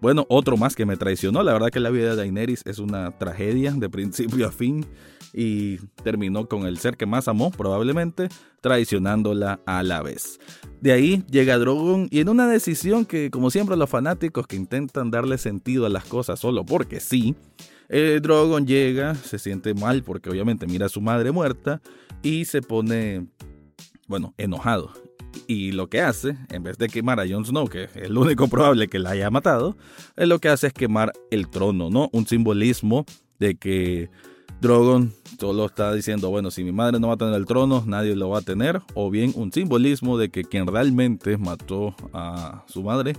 bueno, 0.00 0.26
otro 0.28 0.56
más 0.56 0.76
que 0.76 0.86
me 0.86 0.96
traicionó. 0.96 1.42
La 1.42 1.52
verdad 1.52 1.70
que 1.70 1.80
la 1.80 1.90
vida 1.90 2.10
de 2.10 2.16
Daenerys 2.16 2.62
es 2.64 2.78
una 2.78 3.10
tragedia 3.18 3.72
de 3.72 3.90
principio 3.90 4.46
a 4.46 4.52
fin 4.52 4.86
y 5.38 5.76
terminó 6.02 6.48
con 6.48 6.66
el 6.66 6.78
ser 6.78 6.96
que 6.96 7.04
más 7.04 7.28
amó, 7.28 7.50
probablemente, 7.50 8.30
traicionándola 8.62 9.60
a 9.66 9.82
la 9.82 10.02
vez. 10.02 10.40
De 10.80 10.92
ahí 10.92 11.22
llega 11.30 11.58
Drogon 11.58 12.08
y 12.10 12.20
en 12.20 12.30
una 12.30 12.48
decisión 12.48 13.04
que, 13.04 13.30
como 13.30 13.50
siempre, 13.50 13.76
los 13.76 13.90
fanáticos 13.90 14.46
que 14.46 14.56
intentan 14.56 15.10
darle 15.10 15.36
sentido 15.36 15.84
a 15.84 15.90
las 15.90 16.06
cosas 16.06 16.40
solo 16.40 16.64
porque 16.64 17.00
sí, 17.00 17.36
eh, 17.90 18.18
Drogon 18.22 18.66
llega, 18.66 19.14
se 19.14 19.38
siente 19.38 19.74
mal 19.74 20.02
porque 20.02 20.30
obviamente 20.30 20.66
mira 20.66 20.86
a 20.86 20.88
su 20.88 21.02
madre 21.02 21.32
muerta 21.32 21.82
y 22.22 22.46
se 22.46 22.62
pone, 22.62 23.26
bueno, 24.08 24.32
enojado. 24.38 24.90
Y 25.46 25.72
lo 25.72 25.90
que 25.90 26.00
hace, 26.00 26.38
en 26.48 26.62
vez 26.62 26.78
de 26.78 26.88
quemar 26.88 27.20
a 27.20 27.28
Jon 27.28 27.44
Snow, 27.44 27.68
que 27.68 27.84
es 27.84 27.96
el 27.96 28.16
único 28.16 28.48
probable 28.48 28.88
que 28.88 28.98
la 28.98 29.10
haya 29.10 29.30
matado, 29.30 29.76
es 30.16 30.26
lo 30.26 30.38
que 30.38 30.48
hace 30.48 30.68
es 30.68 30.72
quemar 30.72 31.12
el 31.30 31.50
trono, 31.50 31.90
¿no? 31.90 32.08
Un 32.14 32.26
simbolismo 32.26 33.04
de 33.38 33.56
que 33.56 34.08
Drogon 34.60 35.12
solo 35.38 35.66
está 35.66 35.92
diciendo, 35.92 36.30
bueno, 36.30 36.50
si 36.50 36.64
mi 36.64 36.72
madre 36.72 36.98
no 36.98 37.08
va 37.08 37.14
a 37.14 37.18
tener 37.18 37.34
el 37.34 37.46
trono, 37.46 37.84
nadie 37.86 38.16
lo 38.16 38.30
va 38.30 38.38
a 38.38 38.42
tener, 38.42 38.80
o 38.94 39.10
bien 39.10 39.32
un 39.34 39.52
simbolismo 39.52 40.16
de 40.16 40.30
que 40.30 40.44
quien 40.44 40.66
realmente 40.66 41.36
mató 41.36 41.94
a 42.12 42.64
su 42.66 42.82
madre 42.82 43.16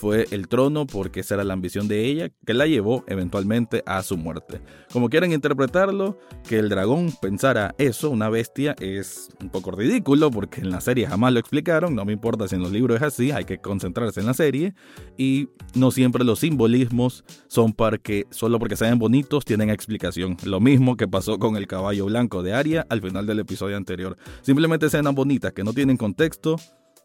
fue 0.00 0.26
el 0.30 0.48
trono 0.48 0.86
porque 0.86 1.20
esa 1.20 1.34
era 1.34 1.44
la 1.44 1.52
ambición 1.52 1.86
de 1.86 2.06
ella 2.06 2.30
que 2.46 2.54
la 2.54 2.66
llevó 2.66 3.04
eventualmente 3.06 3.82
a 3.84 4.02
su 4.02 4.16
muerte. 4.16 4.62
Como 4.90 5.10
quieran 5.10 5.30
interpretarlo, 5.30 6.18
que 6.48 6.58
el 6.58 6.70
dragón 6.70 7.12
pensara 7.20 7.74
eso, 7.76 8.08
una 8.08 8.30
bestia, 8.30 8.74
es 8.80 9.28
un 9.42 9.50
poco 9.50 9.72
ridículo 9.72 10.30
porque 10.30 10.62
en 10.62 10.70
la 10.70 10.80
serie 10.80 11.06
jamás 11.06 11.34
lo 11.34 11.38
explicaron, 11.38 11.94
no 11.94 12.06
me 12.06 12.14
importa 12.14 12.48
si 12.48 12.54
en 12.54 12.62
los 12.62 12.72
libros 12.72 12.96
es 12.96 13.02
así, 13.02 13.30
hay 13.30 13.44
que 13.44 13.58
concentrarse 13.58 14.20
en 14.20 14.26
la 14.26 14.32
serie 14.32 14.74
y 15.18 15.48
no 15.74 15.90
siempre 15.90 16.24
los 16.24 16.38
simbolismos 16.38 17.22
son 17.46 17.74
para 17.74 17.98
que 17.98 18.24
solo 18.30 18.58
porque 18.58 18.76
sean 18.76 18.98
bonitos 18.98 19.44
tienen 19.44 19.68
explicación. 19.68 20.38
Lo 20.44 20.60
mismo 20.60 20.96
que 20.96 21.08
pasó 21.08 21.38
con 21.38 21.58
el 21.58 21.66
caballo 21.66 22.06
blanco 22.06 22.42
de 22.42 22.54
Aria 22.54 22.86
al 22.88 23.02
final 23.02 23.26
del 23.26 23.40
episodio 23.40 23.76
anterior. 23.76 24.16
Simplemente 24.40 24.86
escenas 24.86 25.14
bonitas 25.14 25.52
que 25.52 25.62
no 25.62 25.74
tienen 25.74 25.98
contexto 25.98 26.56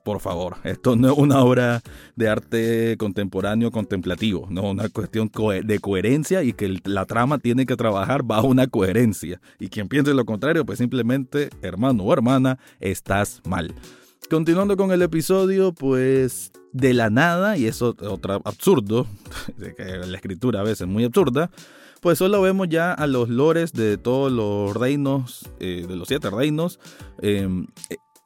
por 0.06 0.20
favor, 0.20 0.58
esto 0.64 0.96
no 0.96 1.12
es 1.12 1.18
una 1.18 1.40
obra 1.40 1.82
de 2.16 2.30
arte 2.30 2.96
contemporáneo 3.00 3.72
contemplativo, 3.72 4.46
no 4.52 4.70
una 4.70 4.88
cuestión 4.88 5.32
de 5.64 5.80
coherencia 5.80 6.44
y 6.44 6.54
que 6.54 6.80
la 6.84 7.06
trama 7.06 7.40
tiene 7.40 7.66
que 7.66 7.76
trabajar 7.76 8.22
bajo 8.22 8.46
una 8.46 8.68
coherencia. 8.68 9.42
Y 9.60 9.70
quien 9.70 9.88
piense 9.88 10.14
lo 10.14 10.24
contrario, 10.24 10.64
pues 10.64 10.78
simplemente, 10.78 11.50
hermano 11.64 12.04
o 12.04 12.14
hermana, 12.14 12.60
estás 12.80 13.42
mal. 13.46 13.74
Continuando 14.30 14.78
con 14.78 14.92
el 14.92 15.02
episodio, 15.02 15.74
pues 15.74 16.52
de 16.72 16.94
la 16.94 17.10
nada, 17.10 17.58
y 17.58 17.66
eso 17.66 17.96
es 18.00 18.08
otro 18.08 18.44
absurdo, 18.46 19.08
la 19.58 20.16
escritura 20.16 20.60
a 20.60 20.64
veces 20.64 20.82
es 20.82 20.88
muy 20.88 21.04
absurda, 21.04 21.50
pues 22.02 22.20
solo 22.20 22.40
vemos 22.44 22.70
ya 22.70 22.94
a 22.94 23.08
los 23.08 23.30
lores 23.30 23.74
de 23.74 23.98
todos 23.98 24.32
los 24.32 24.76
reinos, 24.76 25.50
eh, 25.60 25.84
de 25.88 25.96
los 25.96 26.08
siete 26.08 26.30
reinos, 26.30 26.80
em, 27.24 27.66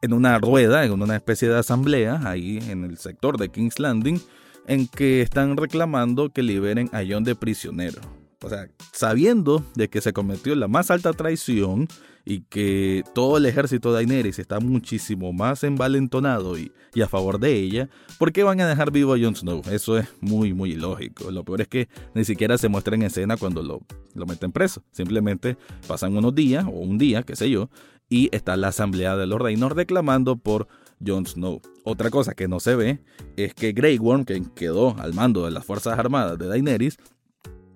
en 0.01 0.13
una 0.13 0.38
rueda, 0.39 0.86
en 0.86 0.91
una 0.91 1.15
especie 1.15 1.50
de 1.50 1.58
asamblea 1.58 2.22
ahí 2.25 2.60
en 2.70 2.84
el 2.84 2.98
sector 2.98 3.38
de 3.38 3.50
King's 3.50 3.79
Landing, 3.79 4.20
en 4.68 4.88
que 4.88 5.22
están 5.22 5.58
reclamando 5.58 6.29
que 6.29 6.44
liberen 6.44 6.89
a 6.94 7.01
John 7.08 7.24
de 7.24 7.36
prisionero. 7.36 8.01
O 8.41 8.48
sea, 8.48 8.70
sabiendo 8.94 9.65
de 9.75 9.89
que 9.89 10.00
se 10.00 10.13
cometió 10.13 10.56
la 10.56 10.70
más 10.70 10.91
alta 10.91 11.12
traición 11.12 11.89
y 12.24 12.41
que 12.41 13.03
todo 13.13 13.38
el 13.38 13.46
ejército 13.46 13.89
de 13.89 13.96
Daenerys 13.96 14.39
está 14.39 14.60
muchísimo 14.60 15.34
más 15.34 15.63
envalentonado 15.63 16.58
y, 16.58 16.72
y, 16.94 17.01
a 17.01 17.08
favor 17.08 17.39
de 17.39 17.53
ella, 17.53 17.89
¿por 18.18 18.32
qué 18.32 18.44
van 18.44 18.62
a 18.62 18.68
dejar 18.68 18.91
vivo 18.91 19.13
a 19.13 19.18
Jon 19.20 19.36
Snow? 19.36 19.62
Eso 19.72 19.98
es 19.98 20.08
muy, 20.22 20.53
muy 20.53 20.74
ilógico. 20.74 21.32
Lo 21.32 21.44
peor 21.44 21.62
es 21.62 21.68
que 21.68 21.89
ni 22.13 22.24
siquiera 22.24 22.58
se 22.58 22.70
muestra 22.70 22.96
en 22.96 23.01
escena 23.01 23.36
cuando 23.36 23.62
lo, 23.62 23.82
lo 24.13 24.25
meten 24.25 24.51
preso. 24.51 24.84
Simplemente 24.91 25.58
pasan 25.88 26.15
unos 26.15 26.34
días 26.34 26.65
o 26.65 26.70
un 26.70 26.98
día, 26.98 27.24
qué 27.24 27.36
sé 27.36 27.50
yo, 27.50 27.70
y 28.10 28.30
está 28.36 28.58
la 28.58 28.70
Asamblea 28.70 29.16
de 29.16 29.28
los 29.28 29.39
Reinos 29.39 29.72
reclamando 29.72 30.36
por 30.36 30.68
Jon 31.06 31.25
Snow. 31.25 31.62
Otra 31.84 32.10
cosa 32.10 32.34
que 32.34 32.48
no 32.48 32.60
se 32.60 32.75
ve 32.75 33.00
es 33.38 33.54
que 33.54 33.72
Grey 33.72 33.98
Worm, 33.98 34.25
que 34.25 34.42
quedó 34.56 34.96
al 35.00 35.13
mando 35.13 35.46
de 35.46 35.51
las 35.51 35.66
Fuerzas 35.66 35.98
Armadas 35.98 36.38
de 36.38 36.48
Daenerys, 36.48 36.98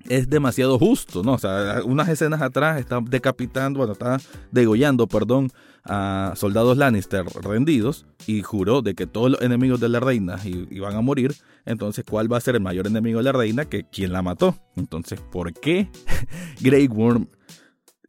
es 0.09 0.29
demasiado 0.29 0.77
justo, 0.77 1.23
¿no? 1.23 1.33
O 1.33 1.37
sea, 1.37 1.81
unas 1.85 2.09
escenas 2.09 2.41
atrás 2.41 2.79
está 2.79 2.99
decapitando, 3.01 3.77
bueno, 3.77 3.93
está 3.93 4.19
degollando, 4.51 5.07
perdón, 5.07 5.49
a 5.85 6.33
soldados 6.35 6.77
Lannister 6.77 7.25
rendidos 7.41 8.05
y 8.27 8.41
juró 8.41 8.81
de 8.81 8.95
que 8.95 9.07
todos 9.07 9.31
los 9.31 9.41
enemigos 9.41 9.79
de 9.79 9.89
la 9.89 9.99
reina 9.99 10.37
iban 10.43 10.95
a 10.95 11.01
morir. 11.01 11.35
Entonces, 11.65 12.03
¿cuál 12.09 12.31
va 12.31 12.37
a 12.37 12.41
ser 12.41 12.55
el 12.55 12.61
mayor 12.61 12.87
enemigo 12.87 13.19
de 13.19 13.23
la 13.23 13.31
reina? 13.31 13.65
Que 13.65 13.83
quien 13.83 14.11
la 14.11 14.21
mató. 14.21 14.57
Entonces, 14.75 15.21
¿por 15.21 15.53
qué 15.53 15.89
Grey 16.61 16.87
Worm 16.87 17.27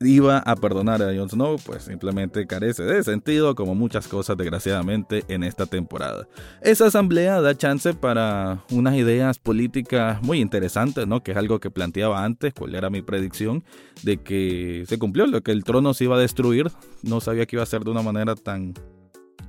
iba 0.01 0.39
a 0.39 0.57
perdonar 0.57 1.03
a 1.03 1.15
Jon 1.15 1.29
Snow, 1.29 1.57
pues 1.65 1.85
simplemente 1.85 2.47
carece 2.47 2.83
de 2.83 3.03
sentido, 3.03 3.55
como 3.55 3.75
muchas 3.75 4.09
cosas 4.09 4.37
desgraciadamente 4.37 5.25
en 5.29 5.45
esta 5.45 5.67
temporada. 5.67 6.27
Esa 6.63 6.87
asamblea 6.87 7.41
da 7.41 7.57
chance 7.57 7.95
para 7.95 8.65
unas 8.71 8.95
ideas 8.95 9.39
políticas 9.39 10.23
muy 10.23 10.41
interesantes, 10.41 11.07
¿no? 11.07 11.23
Que 11.23 11.33
es 11.33 11.37
algo 11.37 11.61
que 11.61 11.71
planteaba 11.71 12.25
antes, 12.25 12.53
cuál 12.55 12.75
era 12.75 12.91
mi 12.91 13.03
predicción, 13.03 13.65
de 14.03 14.19
que 14.19 14.85
se 14.89 14.99
cumplió 14.99 15.27
lo 15.27 15.43
que 15.43 15.53
el 15.53 15.65
trono 15.65 15.95
se 15.95 16.05
iba 16.05 16.17
a 16.17 16.21
destruir. 16.21 16.71
No 17.03 17.21
sabía 17.21 17.47
que 17.47 17.57
iba 17.57 17.63
a 17.63 17.67
ser 17.67 17.85
de 17.85 17.91
una 17.91 18.03
manera 18.03 18.35
tan 18.35 18.75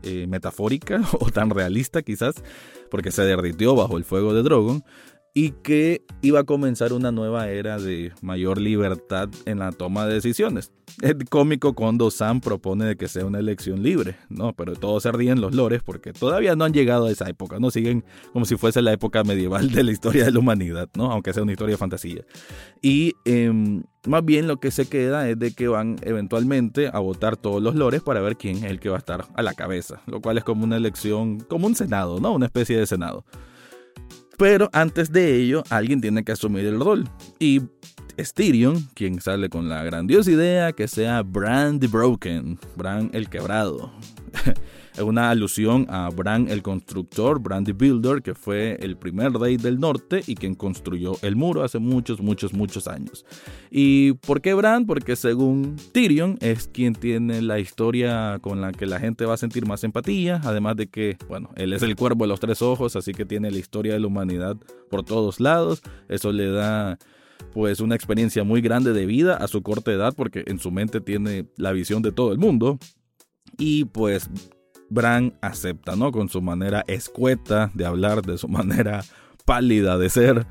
eh, 0.04 0.28
metafórica 0.28 1.02
o 1.20 1.32
tan 1.32 1.50
realista 1.50 2.04
quizás, 2.04 2.36
porque 2.92 3.12
se 3.12 3.24
derritió 3.24 3.76
bajo 3.76 3.98
el 3.98 4.04
fuego 4.04 4.34
de 4.34 4.44
Drogon 4.44 4.84
y 5.38 5.52
que 5.52 6.02
iba 6.22 6.40
a 6.40 6.44
comenzar 6.46 6.94
una 6.94 7.12
nueva 7.12 7.50
era 7.50 7.78
de 7.78 8.14
mayor 8.22 8.60
libertad 8.60 9.28
en 9.46 9.60
la 9.60 9.74
toma 9.74 10.08
de 10.08 10.14
decisiones. 10.14 10.72
Es 11.02 11.14
cómico 11.30 11.74
cuando 11.74 12.10
Sam 12.10 12.40
propone 12.40 12.86
de 12.86 12.96
que 12.96 13.10
sea 13.10 13.26
una 13.26 13.40
elección 13.40 13.84
libre, 13.84 14.16
¿no? 14.30 14.54
Pero 14.54 14.78
todos 14.78 15.04
se 15.04 15.12
ríen 15.12 15.42
los 15.42 15.54
lores 15.54 15.84
porque 15.84 16.14
todavía 16.14 16.56
no 16.56 16.64
han 16.64 16.72
llegado 16.72 17.08
a 17.08 17.12
esa 17.12 17.28
época, 17.28 17.60
¿no? 17.60 17.70
Siguen 17.70 18.06
como 18.32 18.46
si 18.46 18.56
fuese 18.56 18.82
la 18.82 18.94
época 18.94 19.26
medieval 19.26 19.72
de 19.72 19.84
la 19.84 19.92
historia 19.92 20.24
de 20.24 20.32
la 20.32 20.40
humanidad, 20.40 20.88
¿no? 20.96 21.12
Aunque 21.12 21.34
sea 21.34 21.44
una 21.44 21.52
historia 21.52 21.74
de 21.74 21.80
fantasía. 21.80 22.22
Y 22.82 23.12
em, 23.26 23.84
más 24.08 24.24
bien 24.24 24.48
lo 24.48 24.62
que 24.62 24.72
se 24.72 24.88
queda 24.88 25.30
es 25.30 25.38
de 25.38 25.52
que 25.52 25.68
van 25.68 25.98
eventualmente 26.04 26.88
a 26.88 27.00
votar 27.00 27.36
todos 27.36 27.62
los 27.62 27.76
lores 27.76 28.02
para 28.02 28.22
ver 28.22 28.38
quién 28.38 28.64
es 28.64 28.72
el 28.72 28.80
que 28.80 28.88
va 28.88 28.96
a 28.96 29.00
estar 29.00 29.26
a 29.36 29.42
la 29.44 29.54
cabeza, 29.54 30.02
lo 30.08 30.22
cual 30.22 30.38
es 30.38 30.46
como 30.46 30.64
una 30.64 30.78
elección, 30.78 31.42
como 31.42 31.68
un 31.68 31.76
senado, 31.76 32.22
¿no? 32.22 32.32
Una 32.32 32.46
especie 32.46 32.78
de 32.78 32.88
senado. 32.88 33.26
Pero 34.38 34.70
antes 34.74 35.12
de 35.12 35.36
ello, 35.36 35.64
alguien 35.70 36.02
tiene 36.02 36.24
que 36.24 36.32
asumir 36.32 36.66
el 36.66 36.80
rol. 36.80 37.10
Y 37.40 37.62
es 38.18 38.34
Tyrion 38.34 38.88
quien 38.94 39.20
sale 39.22 39.50
con 39.50 39.70
la 39.70 39.84
grandiosa 39.84 40.32
idea 40.32 40.72
que 40.74 40.88
sea 40.88 41.22
Bran 41.24 41.80
the 41.80 41.88
Broken, 41.88 42.60
Bran 42.76 43.10
el 43.14 43.30
quebrado. 43.30 43.92
Es 44.94 45.02
una 45.04 45.30
alusión 45.30 45.86
a 45.90 46.10
Bran 46.10 46.48
el 46.50 46.62
constructor, 46.62 47.40
Bran 47.40 47.64
the 47.64 47.74
Builder, 47.74 48.22
que 48.22 48.36
fue 48.36 48.78
el 48.82 48.98
primer 48.98 49.34
rey 49.34 49.58
del 49.58 49.80
norte 49.80 50.22
y 50.28 50.36
quien 50.36 50.56
construyó 50.56 51.18
el 51.22 51.36
muro 51.36 51.64
hace 51.64 51.80
muchos, 51.80 52.22
muchos, 52.22 52.54
muchos 52.54 52.88
años. 52.88 53.26
¿Y 53.72 54.14
por 54.14 54.42
qué 54.42 54.54
Bran? 54.54 54.86
Porque 54.86 55.16
según 55.16 55.76
Tyrion 55.92 56.38
es 56.42 56.68
quien 56.68 56.96
tiene 56.96 57.42
la 57.42 57.60
historia 57.60 58.40
con 58.42 58.62
la 58.62 58.72
que 58.72 58.86
la 58.86 59.00
gente 59.00 59.26
va 59.26 59.34
a 59.34 59.38
sentir 59.38 59.66
más 59.66 59.84
empatía, 59.84 60.42
además 60.44 60.76
de 60.76 60.88
que, 60.88 61.18
bueno, 61.28 61.50
él 61.56 61.74
es 61.74 61.82
el 61.82 61.96
cuervo 61.96 62.26
de 62.26 62.30
los 62.30 62.40
tres 62.40 62.62
ojos, 62.62 62.96
así 62.96 63.14
que 63.14 63.26
tiene 63.26 63.52
la 63.52 63.58
historia 63.58 63.94
de 63.94 64.00
la 64.00 64.08
humanidad 64.08 64.58
por 64.90 65.04
todos 65.04 65.40
lados. 65.40 65.82
Eso 66.08 66.32
le 66.32 66.50
da 66.50 66.98
pues 67.56 67.80
una 67.80 67.96
experiencia 67.96 68.44
muy 68.44 68.60
grande 68.60 68.92
de 68.92 69.06
vida 69.06 69.38
a 69.38 69.48
su 69.48 69.64
corta 69.64 69.90
edad 69.90 70.14
porque 70.14 70.44
en 70.46 70.60
su 70.60 70.72
mente 70.72 71.00
tiene 71.00 71.48
la 71.56 71.72
visión 71.72 72.02
de 72.02 72.12
todo 72.12 72.34
el 72.34 72.38
mundo. 72.38 72.78
Y 73.58 73.86
pues 73.86 74.30
Bran 74.90 75.38
acepta, 75.40 75.96
¿no? 75.96 76.12
Con 76.12 76.28
su 76.28 76.42
manera 76.42 76.84
escueta 76.88 77.72
de 77.74 77.86
hablar, 77.86 78.24
de 78.24 78.38
su 78.38 78.48
manera 78.50 79.06
pálida 79.46 79.98
de 79.98 80.10
ser, 80.10 80.46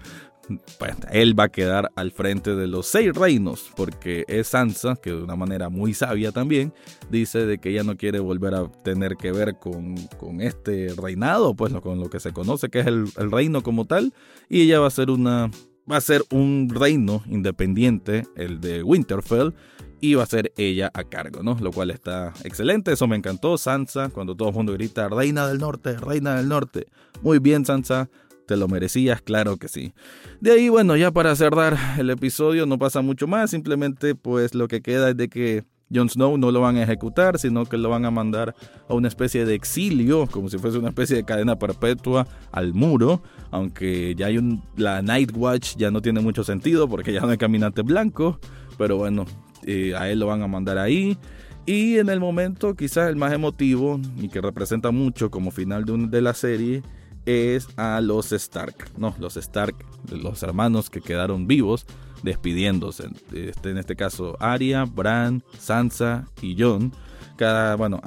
pues, 0.78 0.96
él 1.12 1.38
va 1.38 1.44
a 1.44 1.48
quedar 1.50 1.90
al 1.94 2.10
frente 2.10 2.54
de 2.54 2.68
los 2.68 2.86
seis 2.86 3.12
reinos, 3.12 3.70
porque 3.76 4.24
es 4.26 4.48
Sansa, 4.48 4.96
que 4.96 5.10
de 5.10 5.22
una 5.22 5.36
manera 5.36 5.68
muy 5.68 5.92
sabia 5.92 6.32
también, 6.32 6.72
dice 7.10 7.44
de 7.44 7.58
que 7.58 7.68
ella 7.68 7.82
no 7.82 7.98
quiere 7.98 8.18
volver 8.18 8.54
a 8.54 8.72
tener 8.82 9.16
que 9.16 9.30
ver 9.30 9.58
con, 9.58 9.94
este 10.40 10.94
reinado, 10.96 11.54
pues 11.54 11.70
con 11.74 12.00
lo 12.00 12.08
que 12.08 12.18
se 12.18 12.32
conoce 12.32 12.70
que 12.70 12.80
es 12.80 12.86
el, 12.86 13.04
el 13.18 13.30
reino 13.30 13.62
como 13.62 13.84
tal, 13.84 14.14
y 14.48 14.62
ella 14.62 14.80
va 14.80 14.86
a 14.86 14.90
ser 14.90 15.10
una 15.10 15.50
va 15.90 15.96
a 15.96 16.00
ser 16.00 16.22
un 16.30 16.68
reino 16.70 17.22
independiente, 17.28 18.26
el 18.36 18.60
de 18.60 18.82
Winterfell, 18.82 19.54
y 20.00 20.14
va 20.14 20.24
a 20.24 20.26
ser 20.26 20.52
ella 20.56 20.90
a 20.92 21.04
cargo, 21.04 21.42
¿no? 21.42 21.56
Lo 21.60 21.70
cual 21.70 21.90
está 21.90 22.32
excelente, 22.44 22.92
eso 22.92 23.06
me 23.06 23.16
encantó. 23.16 23.56
Sansa, 23.56 24.10
cuando 24.10 24.34
todo 24.34 24.50
el 24.50 24.54
mundo 24.54 24.72
grita, 24.74 25.08
Reina 25.08 25.46
del 25.46 25.58
Norte, 25.58 25.96
Reina 25.96 26.36
del 26.36 26.48
Norte. 26.48 26.88
Muy 27.22 27.38
bien, 27.38 27.64
Sansa, 27.64 28.10
te 28.46 28.56
lo 28.56 28.68
merecías, 28.68 29.22
claro 29.22 29.56
que 29.56 29.68
sí. 29.68 29.94
De 30.40 30.52
ahí, 30.52 30.68
bueno, 30.68 30.96
ya 30.96 31.10
para 31.10 31.34
cerrar 31.36 31.78
el 31.98 32.10
episodio 32.10 32.66
no 32.66 32.78
pasa 32.78 33.00
mucho 33.00 33.26
más, 33.26 33.50
simplemente 33.50 34.14
pues 34.14 34.54
lo 34.54 34.68
que 34.68 34.82
queda 34.82 35.10
es 35.10 35.16
de 35.16 35.28
que 35.28 35.64
Jon 35.92 36.08
Snow 36.08 36.36
no 36.38 36.50
lo 36.50 36.60
van 36.60 36.76
a 36.76 36.82
ejecutar, 36.82 37.38
sino 37.38 37.66
que 37.66 37.76
lo 37.76 37.88
van 37.88 38.04
a 38.04 38.10
mandar 38.10 38.54
a 38.88 38.94
una 38.94 39.08
especie 39.08 39.44
de 39.44 39.54
exilio, 39.54 40.26
como 40.26 40.48
si 40.48 40.58
fuese 40.58 40.78
una 40.78 40.88
especie 40.88 41.16
de 41.16 41.24
cadena 41.24 41.58
perpetua 41.58 42.26
al 42.52 42.74
muro, 42.74 43.22
aunque 43.50 44.14
ya 44.16 44.26
hay 44.26 44.38
un 44.38 44.62
la 44.76 45.02
Night 45.02 45.32
Watch 45.36 45.76
ya 45.76 45.90
no 45.90 46.02
tiene 46.02 46.20
mucho 46.20 46.44
sentido 46.44 46.88
porque 46.88 47.12
ya 47.12 47.20
no 47.20 47.28
hay 47.28 47.38
caminante 47.38 47.82
blanco, 47.82 48.38
pero 48.78 48.96
bueno, 48.96 49.26
eh, 49.64 49.94
a 49.96 50.10
él 50.10 50.20
lo 50.20 50.26
van 50.26 50.42
a 50.42 50.48
mandar 50.48 50.78
ahí. 50.78 51.18
Y 51.66 51.96
en 51.98 52.10
el 52.10 52.20
momento 52.20 52.74
quizás 52.74 53.08
el 53.08 53.16
más 53.16 53.32
emotivo 53.32 53.98
y 54.18 54.28
que 54.28 54.40
representa 54.40 54.90
mucho 54.90 55.30
como 55.30 55.50
final 55.50 55.84
de, 55.84 56.08
de 56.08 56.20
la 56.20 56.34
serie 56.34 56.82
es 57.24 57.68
a 57.76 58.00
los 58.02 58.32
Stark, 58.32 58.90
no, 58.98 59.14
los 59.18 59.36
Stark, 59.36 59.74
los 60.10 60.42
hermanos 60.42 60.90
que 60.90 61.00
quedaron 61.00 61.46
vivos 61.46 61.86
despidiéndose. 62.24 63.08
Este, 63.32 63.70
en 63.70 63.78
este 63.78 63.94
caso, 63.94 64.36
Arya, 64.40 64.84
Bran, 64.84 65.44
Sansa 65.58 66.26
y 66.42 66.60
Jon. 66.60 66.92
Cada, 67.36 67.76
bueno, 67.76 68.00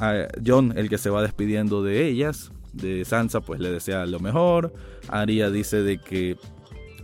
Jon 0.46 0.74
el 0.76 0.90
que 0.90 0.98
se 0.98 1.10
va 1.10 1.22
despidiendo 1.22 1.84
de 1.84 2.08
ellas. 2.08 2.52
De 2.74 3.06
Sansa 3.06 3.42
pues 3.42 3.60
le 3.60 3.72
desea 3.72 4.06
lo 4.06 4.20
mejor. 4.20 4.74
Arya 5.08 5.50
dice 5.52 5.84
de 5.84 6.00
que 6.00 6.38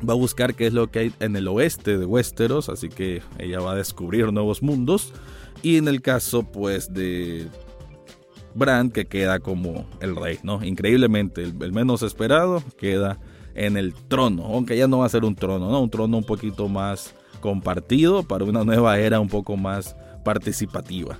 va 0.08 0.13
a 0.13 0.17
buscar 0.17 0.55
qué 0.55 0.67
es 0.67 0.74
lo 0.74 0.91
que 0.91 1.00
hay 1.00 1.13
en 1.20 1.36
el 1.36 1.48
oeste 1.48 1.98
de 1.98 2.05
Westeros, 2.05 2.67
así 2.67 2.89
que 2.89 3.22
ella 3.39 3.60
va 3.60 3.74
a 3.74 3.75
descubrir 3.75 4.34
nuevos 4.34 4.62
mundos. 4.62 5.13
Y 5.62 5.77
en 5.77 5.88
el 5.88 6.01
caso 6.01 6.43
pues 6.43 6.93
de 6.93 7.48
Bran 8.55 8.89
que 8.89 9.05
queda 9.05 9.39
como 9.39 9.86
el 10.00 10.15
rey, 10.15 10.39
¿no? 10.43 10.63
Increíblemente, 10.63 11.43
el, 11.43 11.72
menos 11.72 12.01
esperado 12.01 12.63
queda 12.77 13.20
en 13.55 13.77
el 13.77 13.93
trono, 13.93 14.45
aunque 14.45 14.77
ya 14.77 14.88
no 14.88 15.00
va 15.00 15.05
a 15.05 15.10
ser 15.10 15.24
un 15.24 15.36
trono, 15.36 15.69
¿no? 15.69 15.81
Un 15.81 15.89
trono 15.89 16.17
un 16.17 16.24
poquito 16.24 16.67
más 16.67 17.13
compartido 17.39 18.24
para 18.24 18.45
una 18.45 18.63
nueva 18.63 18.98
era 19.00 19.19
un 19.19 19.27
poco 19.27 19.57
más 19.57 19.95
participativa. 20.24 21.19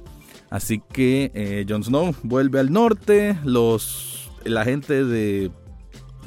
Así 0.50 0.82
que 0.92 1.32
eh, 1.34 1.66
Jon 1.68 1.84
Snow 1.84 2.16
vuelve 2.24 2.60
al 2.60 2.72
norte, 2.72 3.38
los, 3.44 4.30
la 4.46 4.64
gente 4.64 5.04
de 5.04 5.52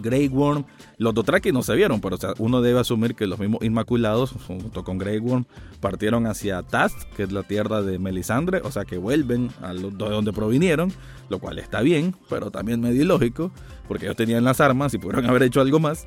Grey 0.00 0.28
Worm 0.28 0.64
los 0.98 1.12
Dothraki 1.12 1.52
no 1.52 1.62
se 1.62 1.74
vieron, 1.74 2.00
pero 2.00 2.16
uno 2.38 2.62
debe 2.62 2.80
asumir 2.80 3.14
que 3.14 3.26
los 3.26 3.38
mismos 3.38 3.62
Inmaculados, 3.62 4.32
junto 4.46 4.82
con 4.82 4.96
Grey 4.96 5.18
Worm, 5.18 5.44
partieron 5.80 6.26
hacia 6.26 6.62
Tast, 6.62 7.02
que 7.14 7.24
es 7.24 7.32
la 7.32 7.42
tierra 7.42 7.82
de 7.82 7.98
Melisandre, 7.98 8.60
o 8.64 8.70
sea 8.70 8.84
que 8.86 8.96
vuelven 8.96 9.50
a 9.60 9.74
de 9.74 9.90
donde 9.90 10.32
provinieron, 10.32 10.90
lo 11.28 11.38
cual 11.38 11.58
está 11.58 11.82
bien, 11.82 12.14
pero 12.30 12.50
también 12.50 12.80
medio 12.80 13.02
ilógico, 13.02 13.50
porque 13.88 14.06
ellos 14.06 14.16
tenían 14.16 14.44
las 14.44 14.60
armas 14.60 14.94
y 14.94 14.98
pudieron 14.98 15.26
haber 15.26 15.42
hecho 15.42 15.60
algo 15.60 15.78
más. 15.78 16.06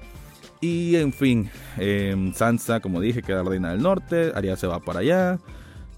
Y 0.59 0.95
en 0.95 1.13
fin, 1.13 1.49
em, 1.77 2.33
Sansa, 2.33 2.79
como 2.79 2.99
dije, 2.99 3.21
queda 3.21 3.43
reina 3.43 3.71
del 3.71 3.81
norte, 3.81 4.31
Arya 4.35 4.57
se 4.57 4.67
va 4.67 4.79
para 4.79 4.99
allá. 4.99 5.39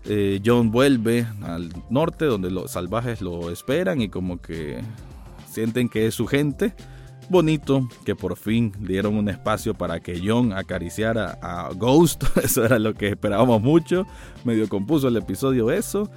Eh, 0.06 0.42
John 0.46 0.72
vuelve 0.72 1.26
al 1.44 1.70
norte 1.90 2.26
donde 2.26 2.52
los 2.52 2.72
salvajes 2.72 3.22
lo 3.22 3.50
esperan 3.52 4.02
y 4.02 4.10
como 4.10 4.42
que 4.42 4.82
sienten 5.50 5.90
que 5.90 6.08
es 6.08 6.16
su 6.16 6.28
gente 6.28 6.74
bonito 7.30 7.88
que 8.06 8.16
por 8.16 8.38
fin 8.38 8.74
dieron 8.80 9.16
un 9.16 9.30
espacio 9.30 9.74
para 9.74 10.00
que 10.00 10.22
John 10.24 10.54
acariciara 10.54 11.38
a 11.42 11.72
Ghost. 11.74 12.24
Eso 12.44 12.66
era 12.66 12.80
lo 12.80 12.94
que 12.94 13.08
esperábamos 13.08 13.62
mucho. 13.62 14.06
Medio 14.44 14.68
compuso 14.70 15.08
el 15.08 15.18
episodio 15.18 15.72
eso. 15.72 16.10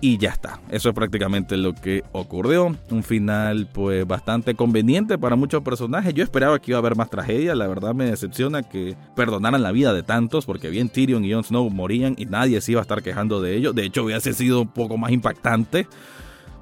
Y 0.00 0.18
ya 0.18 0.30
está. 0.30 0.60
Eso 0.70 0.90
es 0.90 0.94
prácticamente 0.94 1.56
lo 1.56 1.74
que 1.74 2.04
ocurrió. 2.12 2.76
Un 2.90 3.02
final 3.02 3.68
pues 3.72 4.06
bastante 4.06 4.54
conveniente 4.54 5.16
para 5.16 5.34
muchos 5.34 5.62
personajes. 5.62 6.12
Yo 6.12 6.22
esperaba 6.22 6.58
que 6.58 6.72
iba 6.72 6.78
a 6.78 6.80
haber 6.80 6.94
más 6.94 7.08
tragedia. 7.08 7.54
La 7.54 7.66
verdad 7.66 7.94
me 7.94 8.04
decepciona 8.04 8.62
que 8.62 8.96
perdonaran 9.16 9.62
la 9.62 9.72
vida 9.72 9.94
de 9.94 10.02
tantos. 10.02 10.44
Porque 10.44 10.68
bien 10.68 10.90
Tyrion 10.90 11.24
y 11.24 11.32
Jon 11.32 11.44
Snow 11.44 11.70
morían 11.70 12.16
y 12.18 12.26
nadie 12.26 12.60
se 12.60 12.72
iba 12.72 12.80
a 12.80 12.82
estar 12.82 13.02
quejando 13.02 13.40
de 13.40 13.56
ello. 13.56 13.72
De 13.72 13.84
hecho 13.84 14.04
hubiese 14.04 14.34
sido 14.34 14.60
un 14.60 14.68
poco 14.68 14.98
más 14.98 15.10
impactante. 15.10 15.86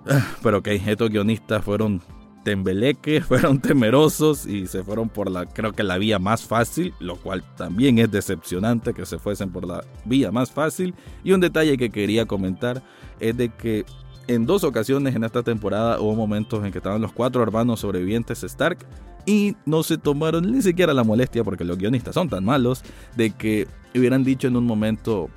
Ah, 0.09 0.25
pero 0.43 0.59
ok, 0.59 0.69
estos 0.69 1.11
guionistas 1.11 1.65
fueron 1.65 2.01
tembeleque, 2.43 3.21
fueron 3.29 3.61
temerosos 3.61 4.47
y 4.47 4.67
se 4.67 4.83
fueron 4.83 5.09
por 5.09 5.31
la, 5.31 5.47
creo 5.47 5.73
que 5.73 5.83
la 5.83 5.99
vía 5.99 6.19
más 6.19 6.45
fácil, 6.45 6.95
lo 7.01 7.17
cual 7.17 7.43
también 7.57 7.99
es 7.99 8.11
decepcionante 8.11 8.95
que 8.95 9.07
se 9.07 9.19
fuesen 9.19 9.51
por 9.51 9.67
la 9.67 9.85
vía 10.05 10.31
más 10.33 10.51
fácil. 10.51 10.95
Y 11.25 11.33
un 11.33 11.41
detalle 11.41 11.77
que 11.77 11.91
quería 11.91 12.27
comentar 12.27 12.83
es 13.21 13.37
de 13.37 13.49
que 13.49 13.85
en 14.29 14.47
dos 14.47 14.65
ocasiones 14.65 15.15
en 15.15 15.25
esta 15.25 15.43
temporada 15.43 16.01
hubo 16.01 16.15
momentos 16.15 16.65
en 16.65 16.73
que 16.73 16.79
estaban 16.79 17.03
los 17.03 17.13
cuatro 17.13 17.43
hermanos 17.43 17.81
sobrevivientes 17.81 18.43
Stark 18.45 18.79
y 19.27 19.57
no 19.67 19.83
se 19.83 19.99
tomaron 19.99 20.51
ni 20.51 20.63
siquiera 20.63 20.93
la 20.93 21.05
molestia, 21.05 21.45
porque 21.45 21.65
los 21.65 21.79
guionistas 21.79 22.15
son 22.15 22.29
tan 22.29 22.45
malos, 22.45 22.83
de 23.17 23.31
que 23.31 23.69
hubieran 23.95 24.25
dicho 24.25 24.49
en 24.49 24.57
un 24.57 24.65
momento, 24.65 25.31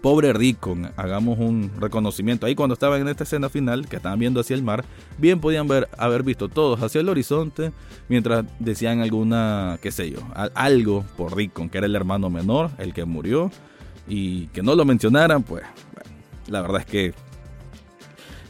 pobre 0.00 0.32
Rickon, 0.32 0.90
hagamos 0.96 1.38
un 1.38 1.70
reconocimiento. 1.78 2.46
Ahí 2.46 2.54
cuando 2.54 2.74
estaban 2.74 3.00
en 3.00 3.08
esta 3.08 3.24
escena 3.24 3.48
final, 3.48 3.88
que 3.88 3.96
estaban 3.96 4.18
viendo 4.18 4.40
hacia 4.40 4.54
el 4.54 4.62
mar, 4.62 4.84
bien 5.18 5.40
podían 5.40 5.66
ver, 5.66 5.88
haber 5.98 6.22
visto 6.22 6.48
todos 6.48 6.82
hacia 6.82 7.00
el 7.00 7.08
horizonte, 7.08 7.72
mientras 8.08 8.44
decían 8.58 9.00
alguna, 9.00 9.78
qué 9.82 9.90
sé 9.90 10.10
yo, 10.10 10.20
algo 10.54 11.04
por 11.16 11.36
Rickon, 11.36 11.68
que 11.68 11.78
era 11.78 11.86
el 11.86 11.96
hermano 11.96 12.30
menor, 12.30 12.70
el 12.78 12.94
que 12.94 13.04
murió, 13.04 13.50
y 14.06 14.46
que 14.48 14.62
no 14.62 14.74
lo 14.74 14.84
mencionaran, 14.84 15.42
pues, 15.42 15.64
la 16.46 16.62
verdad 16.62 16.80
es 16.80 16.86
que 16.86 17.14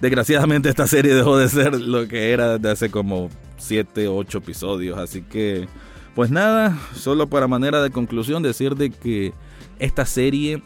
desgraciadamente 0.01 0.69
esta 0.69 0.87
serie 0.87 1.15
dejó 1.15 1.37
de 1.37 1.49
ser 1.49 1.81
lo 1.81 2.07
que 2.07 2.31
era 2.31 2.59
de 2.59 2.71
hace 2.71 2.91
como 2.91 3.29
7, 3.57 4.07
8 4.07 4.39
episodios, 4.39 4.99
así 4.99 5.23
que, 5.23 5.67
pues 6.15 6.31
nada, 6.31 6.79
solo 6.95 7.29
para 7.29 7.49
manera 7.49 7.83
de 7.83 7.91
conclusión 7.91 8.43
decir 8.43 8.75
de 8.77 8.91
que 8.91 9.33
esta 9.79 10.05
serie 10.05 10.63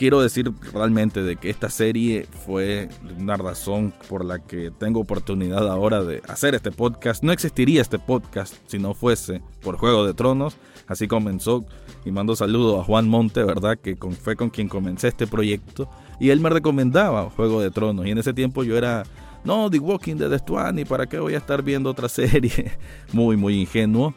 quiero 0.00 0.22
decir 0.22 0.50
realmente 0.72 1.22
de 1.22 1.36
que 1.36 1.50
esta 1.50 1.68
serie 1.68 2.26
fue 2.46 2.88
una 3.18 3.36
razón 3.36 3.92
por 4.08 4.24
la 4.24 4.38
que 4.38 4.70
tengo 4.70 4.98
oportunidad 4.98 5.70
ahora 5.70 6.02
de 6.02 6.22
hacer 6.26 6.54
este 6.54 6.70
podcast. 6.70 7.22
No 7.22 7.32
existiría 7.32 7.82
este 7.82 7.98
podcast 7.98 8.54
si 8.66 8.78
no 8.78 8.94
fuese 8.94 9.42
por 9.60 9.76
Juego 9.76 10.06
de 10.06 10.14
Tronos. 10.14 10.56
Así 10.86 11.06
comenzó 11.06 11.66
y 12.02 12.12
mando 12.12 12.34
saludo 12.34 12.80
a 12.80 12.84
Juan 12.84 13.10
Monte, 13.10 13.44
¿verdad? 13.44 13.78
Que 13.78 13.98
fue 14.22 14.36
con 14.36 14.48
quien 14.48 14.70
comencé 14.70 15.08
este 15.08 15.26
proyecto. 15.26 15.90
Y 16.18 16.30
él 16.30 16.40
me 16.40 16.48
recomendaba 16.48 17.28
Juego 17.28 17.60
de 17.60 17.70
Tronos. 17.70 18.06
Y 18.06 18.12
en 18.12 18.16
ese 18.16 18.32
tiempo 18.32 18.64
yo 18.64 18.78
era, 18.78 19.02
no, 19.44 19.68
The 19.68 19.80
Walking 19.80 20.16
Dead 20.16 20.32
es 20.32 20.42
¿y 20.76 20.84
¿para 20.86 21.04
qué 21.10 21.18
voy 21.18 21.34
a 21.34 21.38
estar 21.38 21.62
viendo 21.62 21.90
otra 21.90 22.08
serie? 22.08 22.72
muy, 23.12 23.36
muy 23.36 23.60
ingenuo 23.60 24.14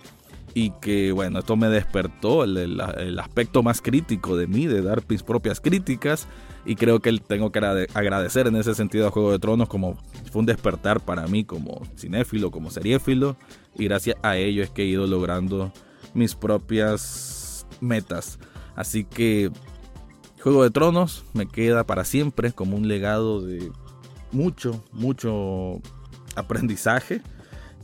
y 0.54 0.72
que 0.82 1.12
bueno, 1.12 1.40
esto 1.40 1.56
me 1.56 1.68
despertó 1.68 2.44
el, 2.44 2.80
aspecto 3.20 3.64
más 3.64 3.82
crítico 3.82 4.38
de 4.38 4.48
mí, 4.48 4.68
de 4.68 4.82
dar 4.82 5.04
mis 5.08 5.24
propias 5.24 5.60
críticas 5.60 6.28
y 6.66 6.76
creo 6.76 7.00
que 7.00 7.18
tengo 7.18 7.52
que 7.52 7.60
agradecer 7.94 8.48
en 8.48 8.56
ese 8.56 8.76
sentido 8.76 9.08
a 9.08 9.12
Juego 9.12 9.32
de 9.32 9.40
Tronos 9.40 9.68
como 9.68 9.98
fue 10.32 10.40
un 10.40 10.46
despertar 10.46 11.00
para 11.00 11.28
mí 11.28 11.44
como 11.44 11.82
cinéfilo, 11.98 12.52
como 12.52 12.70
seriéfilo 12.70 13.36
y 13.76 13.86
gracias 13.86 14.18
a 14.22 14.38
ello 14.38 14.64
es 14.64 14.70
que 14.70 14.84
he 14.84 14.86
ido 14.86 15.08
logrando 15.08 15.72
mis 16.14 16.36
propias 16.36 17.66
metas. 17.82 18.40
Así 18.76 19.04
que 19.04 19.52
Juego 20.42 20.64
de 20.64 20.72
Tronos 20.72 21.26
me 21.34 21.48
queda 21.48 21.84
para 21.86 22.06
siempre 22.06 22.52
como 22.52 22.78
un 22.78 22.88
legado 22.88 23.42
de 23.42 23.72
mucho, 24.32 24.84
mucho 24.92 25.82
aprendizaje 26.36 27.22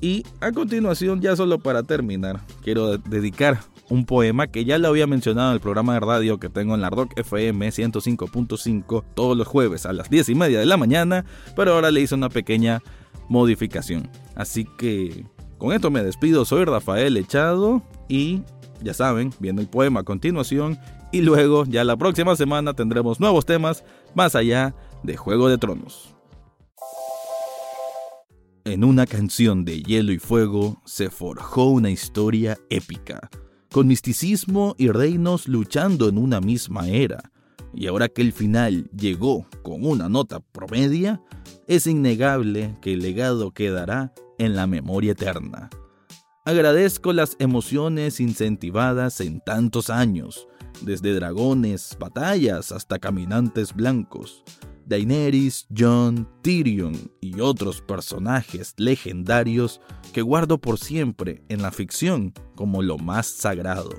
y 0.01 0.23
a 0.39 0.51
continuación, 0.51 1.21
ya 1.21 1.35
solo 1.35 1.59
para 1.59 1.83
terminar, 1.83 2.41
quiero 2.63 2.97
dedicar 2.97 3.59
un 3.89 4.05
poema 4.05 4.47
que 4.47 4.65
ya 4.65 4.77
lo 4.77 4.88
había 4.88 5.07
mencionado 5.07 5.49
en 5.49 5.55
el 5.55 5.59
programa 5.59 5.93
de 5.93 5.99
radio 5.99 6.39
que 6.39 6.49
tengo 6.49 6.75
en 6.75 6.81
la 6.81 6.89
Rock 6.89 7.17
FM 7.17 7.69
105.5 7.69 9.03
todos 9.15 9.35
los 9.35 9.47
jueves 9.47 9.85
a 9.85 9.93
las 9.93 10.09
10 10.09 10.29
y 10.29 10.35
media 10.35 10.59
de 10.59 10.65
la 10.65 10.77
mañana, 10.77 11.25
pero 11.55 11.73
ahora 11.73 11.91
le 11.91 12.01
hice 12.01 12.15
una 12.15 12.29
pequeña 12.29 12.81
modificación. 13.27 14.09
Así 14.35 14.65
que 14.77 15.25
con 15.57 15.73
esto 15.73 15.91
me 15.91 16.03
despido, 16.03 16.45
soy 16.45 16.65
Rafael 16.65 17.17
Echado 17.17 17.81
y 18.07 18.43
ya 18.81 18.93
saben, 18.93 19.33
viene 19.39 19.62
el 19.62 19.67
poema 19.67 20.01
a 20.01 20.03
continuación 20.03 20.77
y 21.12 21.21
luego 21.21 21.65
ya 21.65 21.83
la 21.83 21.97
próxima 21.97 22.35
semana 22.35 22.73
tendremos 22.73 23.19
nuevos 23.19 23.45
temas 23.45 23.83
más 24.13 24.35
allá 24.35 24.75
de 25.03 25.17
Juego 25.17 25.49
de 25.49 25.57
Tronos. 25.57 26.18
En 28.69 28.84
una 28.84 29.08
canción 29.08 29.65
de 29.65 29.82
hielo 29.82 30.12
y 30.12 30.19
fuego 30.19 30.79
se 30.86 31.10
forjó 31.10 31.71
una 31.71 31.89
historia 31.89 32.55
épica. 32.69 33.27
con 33.71 33.88
misticismo 33.88 34.75
y 34.77 34.89
reinos 34.89 35.47
luchando 35.47 36.08
en 36.08 36.19
una 36.19 36.39
misma 36.39 36.88
era. 36.88 37.32
Y 37.73 37.88
ahora 37.88 38.10
que 38.10 38.21
el 38.21 38.32
final 38.32 38.91
llegó 38.91 39.47
con 39.63 39.86
una 39.86 40.08
nota 40.08 40.39
promedia, 40.39 41.19
es 41.67 41.88
innegable 41.88 42.77
que 42.79 42.93
el 42.93 42.99
legado 42.99 43.51
quedará 43.51 44.13
en 44.38 44.55
la 44.55 44.67
memoria 44.67 45.13
eterna. 45.13 45.71
Agradezco 46.45 47.12
las 47.12 47.38
emociones 47.39 48.19
incentivadas 48.19 49.19
en 49.19 49.41
tantos 49.41 49.89
años, 49.89 50.47
desde 50.82 51.15
dragones, 51.15 51.97
batallas 51.99 52.71
hasta 52.71 52.99
caminantes 52.99 53.73
blancos. 53.73 54.43
Daenerys, 54.89 55.67
Jon, 55.75 56.28
Tyrion 56.41 57.12
y 57.21 57.41
otros 57.41 57.80
personajes 57.80 58.73
legendarios 58.75 59.82
que 60.13 60.23
guardo 60.23 60.58
por 60.58 60.80
siempre 60.80 61.43
en 61.47 61.62
la 61.62 61.71
ficción 61.71 62.34
como 62.56 62.82
lo 62.82 62.97
más 62.97 63.28
sagrado. 63.28 63.91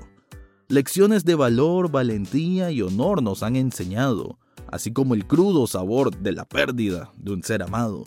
Lecciones 0.67 1.23
de 1.23 1.35
valor, 1.35 1.89
valentía 1.89 2.71
y 2.71 2.81
honor 2.81 3.23
nos 3.23 3.41
han 3.41 3.55
enseñado, 3.55 4.37
así 4.67 4.91
como 4.91 5.13
el 5.13 5.25
crudo 5.25 5.65
sabor 5.65 6.15
de 6.17 6.33
la 6.33 6.43
pérdida 6.43 7.13
de 7.15 7.31
un 7.31 7.41
ser 7.41 7.63
amado. 7.63 8.03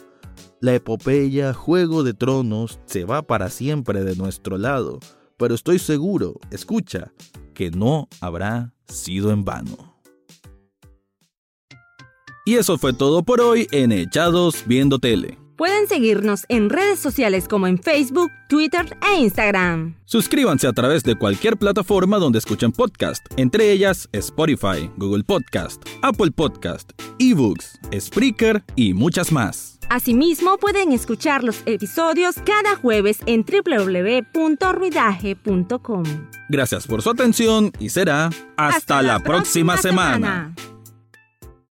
La 0.61 0.75
epopeya 0.75 1.55
Juego 1.55 2.03
de 2.03 2.13
Tronos 2.13 2.81
se 2.85 3.05
va 3.05 3.23
para 3.23 3.49
siempre 3.49 4.05
de 4.05 4.15
nuestro 4.15 4.59
lado, 4.59 5.01
pero 5.39 5.55
estoy 5.55 5.79
seguro, 5.79 6.39
escucha, 6.51 7.15
que 7.55 7.71
no 7.71 8.09
habrá 8.21 8.75
sido 8.87 9.31
en 9.31 9.45
vano. 9.45 9.94
Y 12.47 12.57
eso 12.57 12.77
fue 12.77 12.93
todo 12.93 13.23
por 13.23 13.41
hoy 13.41 13.67
en 13.73 13.91
Echados 13.91 14.65
Viendo 14.67 14.99
Tele. 14.99 15.39
Pueden 15.57 15.89
seguirnos 15.89 16.45
en 16.49 16.69
redes 16.69 16.99
sociales 16.99 17.49
como 17.49 17.67
en 17.67 17.79
Facebook, 17.79 18.31
Twitter 18.51 18.99
e 19.09 19.15
Instagram. 19.21 19.97
Suscríbanse 20.05 20.67
a 20.67 20.73
través 20.73 21.05
de 21.05 21.15
cualquier 21.15 21.57
plataforma 21.57 22.19
donde 22.19 22.41
escuchen 22.41 22.73
podcast, 22.73 23.25
entre 23.37 23.73
ellas 23.73 24.11
Spotify, 24.13 24.91
Google 24.99 25.25
Podcast, 25.25 25.83
Apple 26.03 26.33
Podcast, 26.33 26.91
eBooks, 27.19 27.81
Spreaker 27.99 28.63
y 28.77 28.93
muchas 28.93 29.33
más. 29.33 29.79
Asimismo, 29.89 30.59
pueden 30.59 30.93
escuchar 30.93 31.43
los 31.45 31.63
episodios 31.67 32.35
cada 32.45 32.77
jueves 32.77 33.21
en 33.27 33.43
www.ruidaje.com. 33.45 36.05
Gracias 36.51 36.87
por 36.87 37.01
su 37.01 37.09
atención 37.11 37.73
y 37.79 37.89
será 37.91 38.29
hasta, 38.57 39.03
la, 39.03 39.21
próxima, 39.21 39.77
semana. 39.79 40.55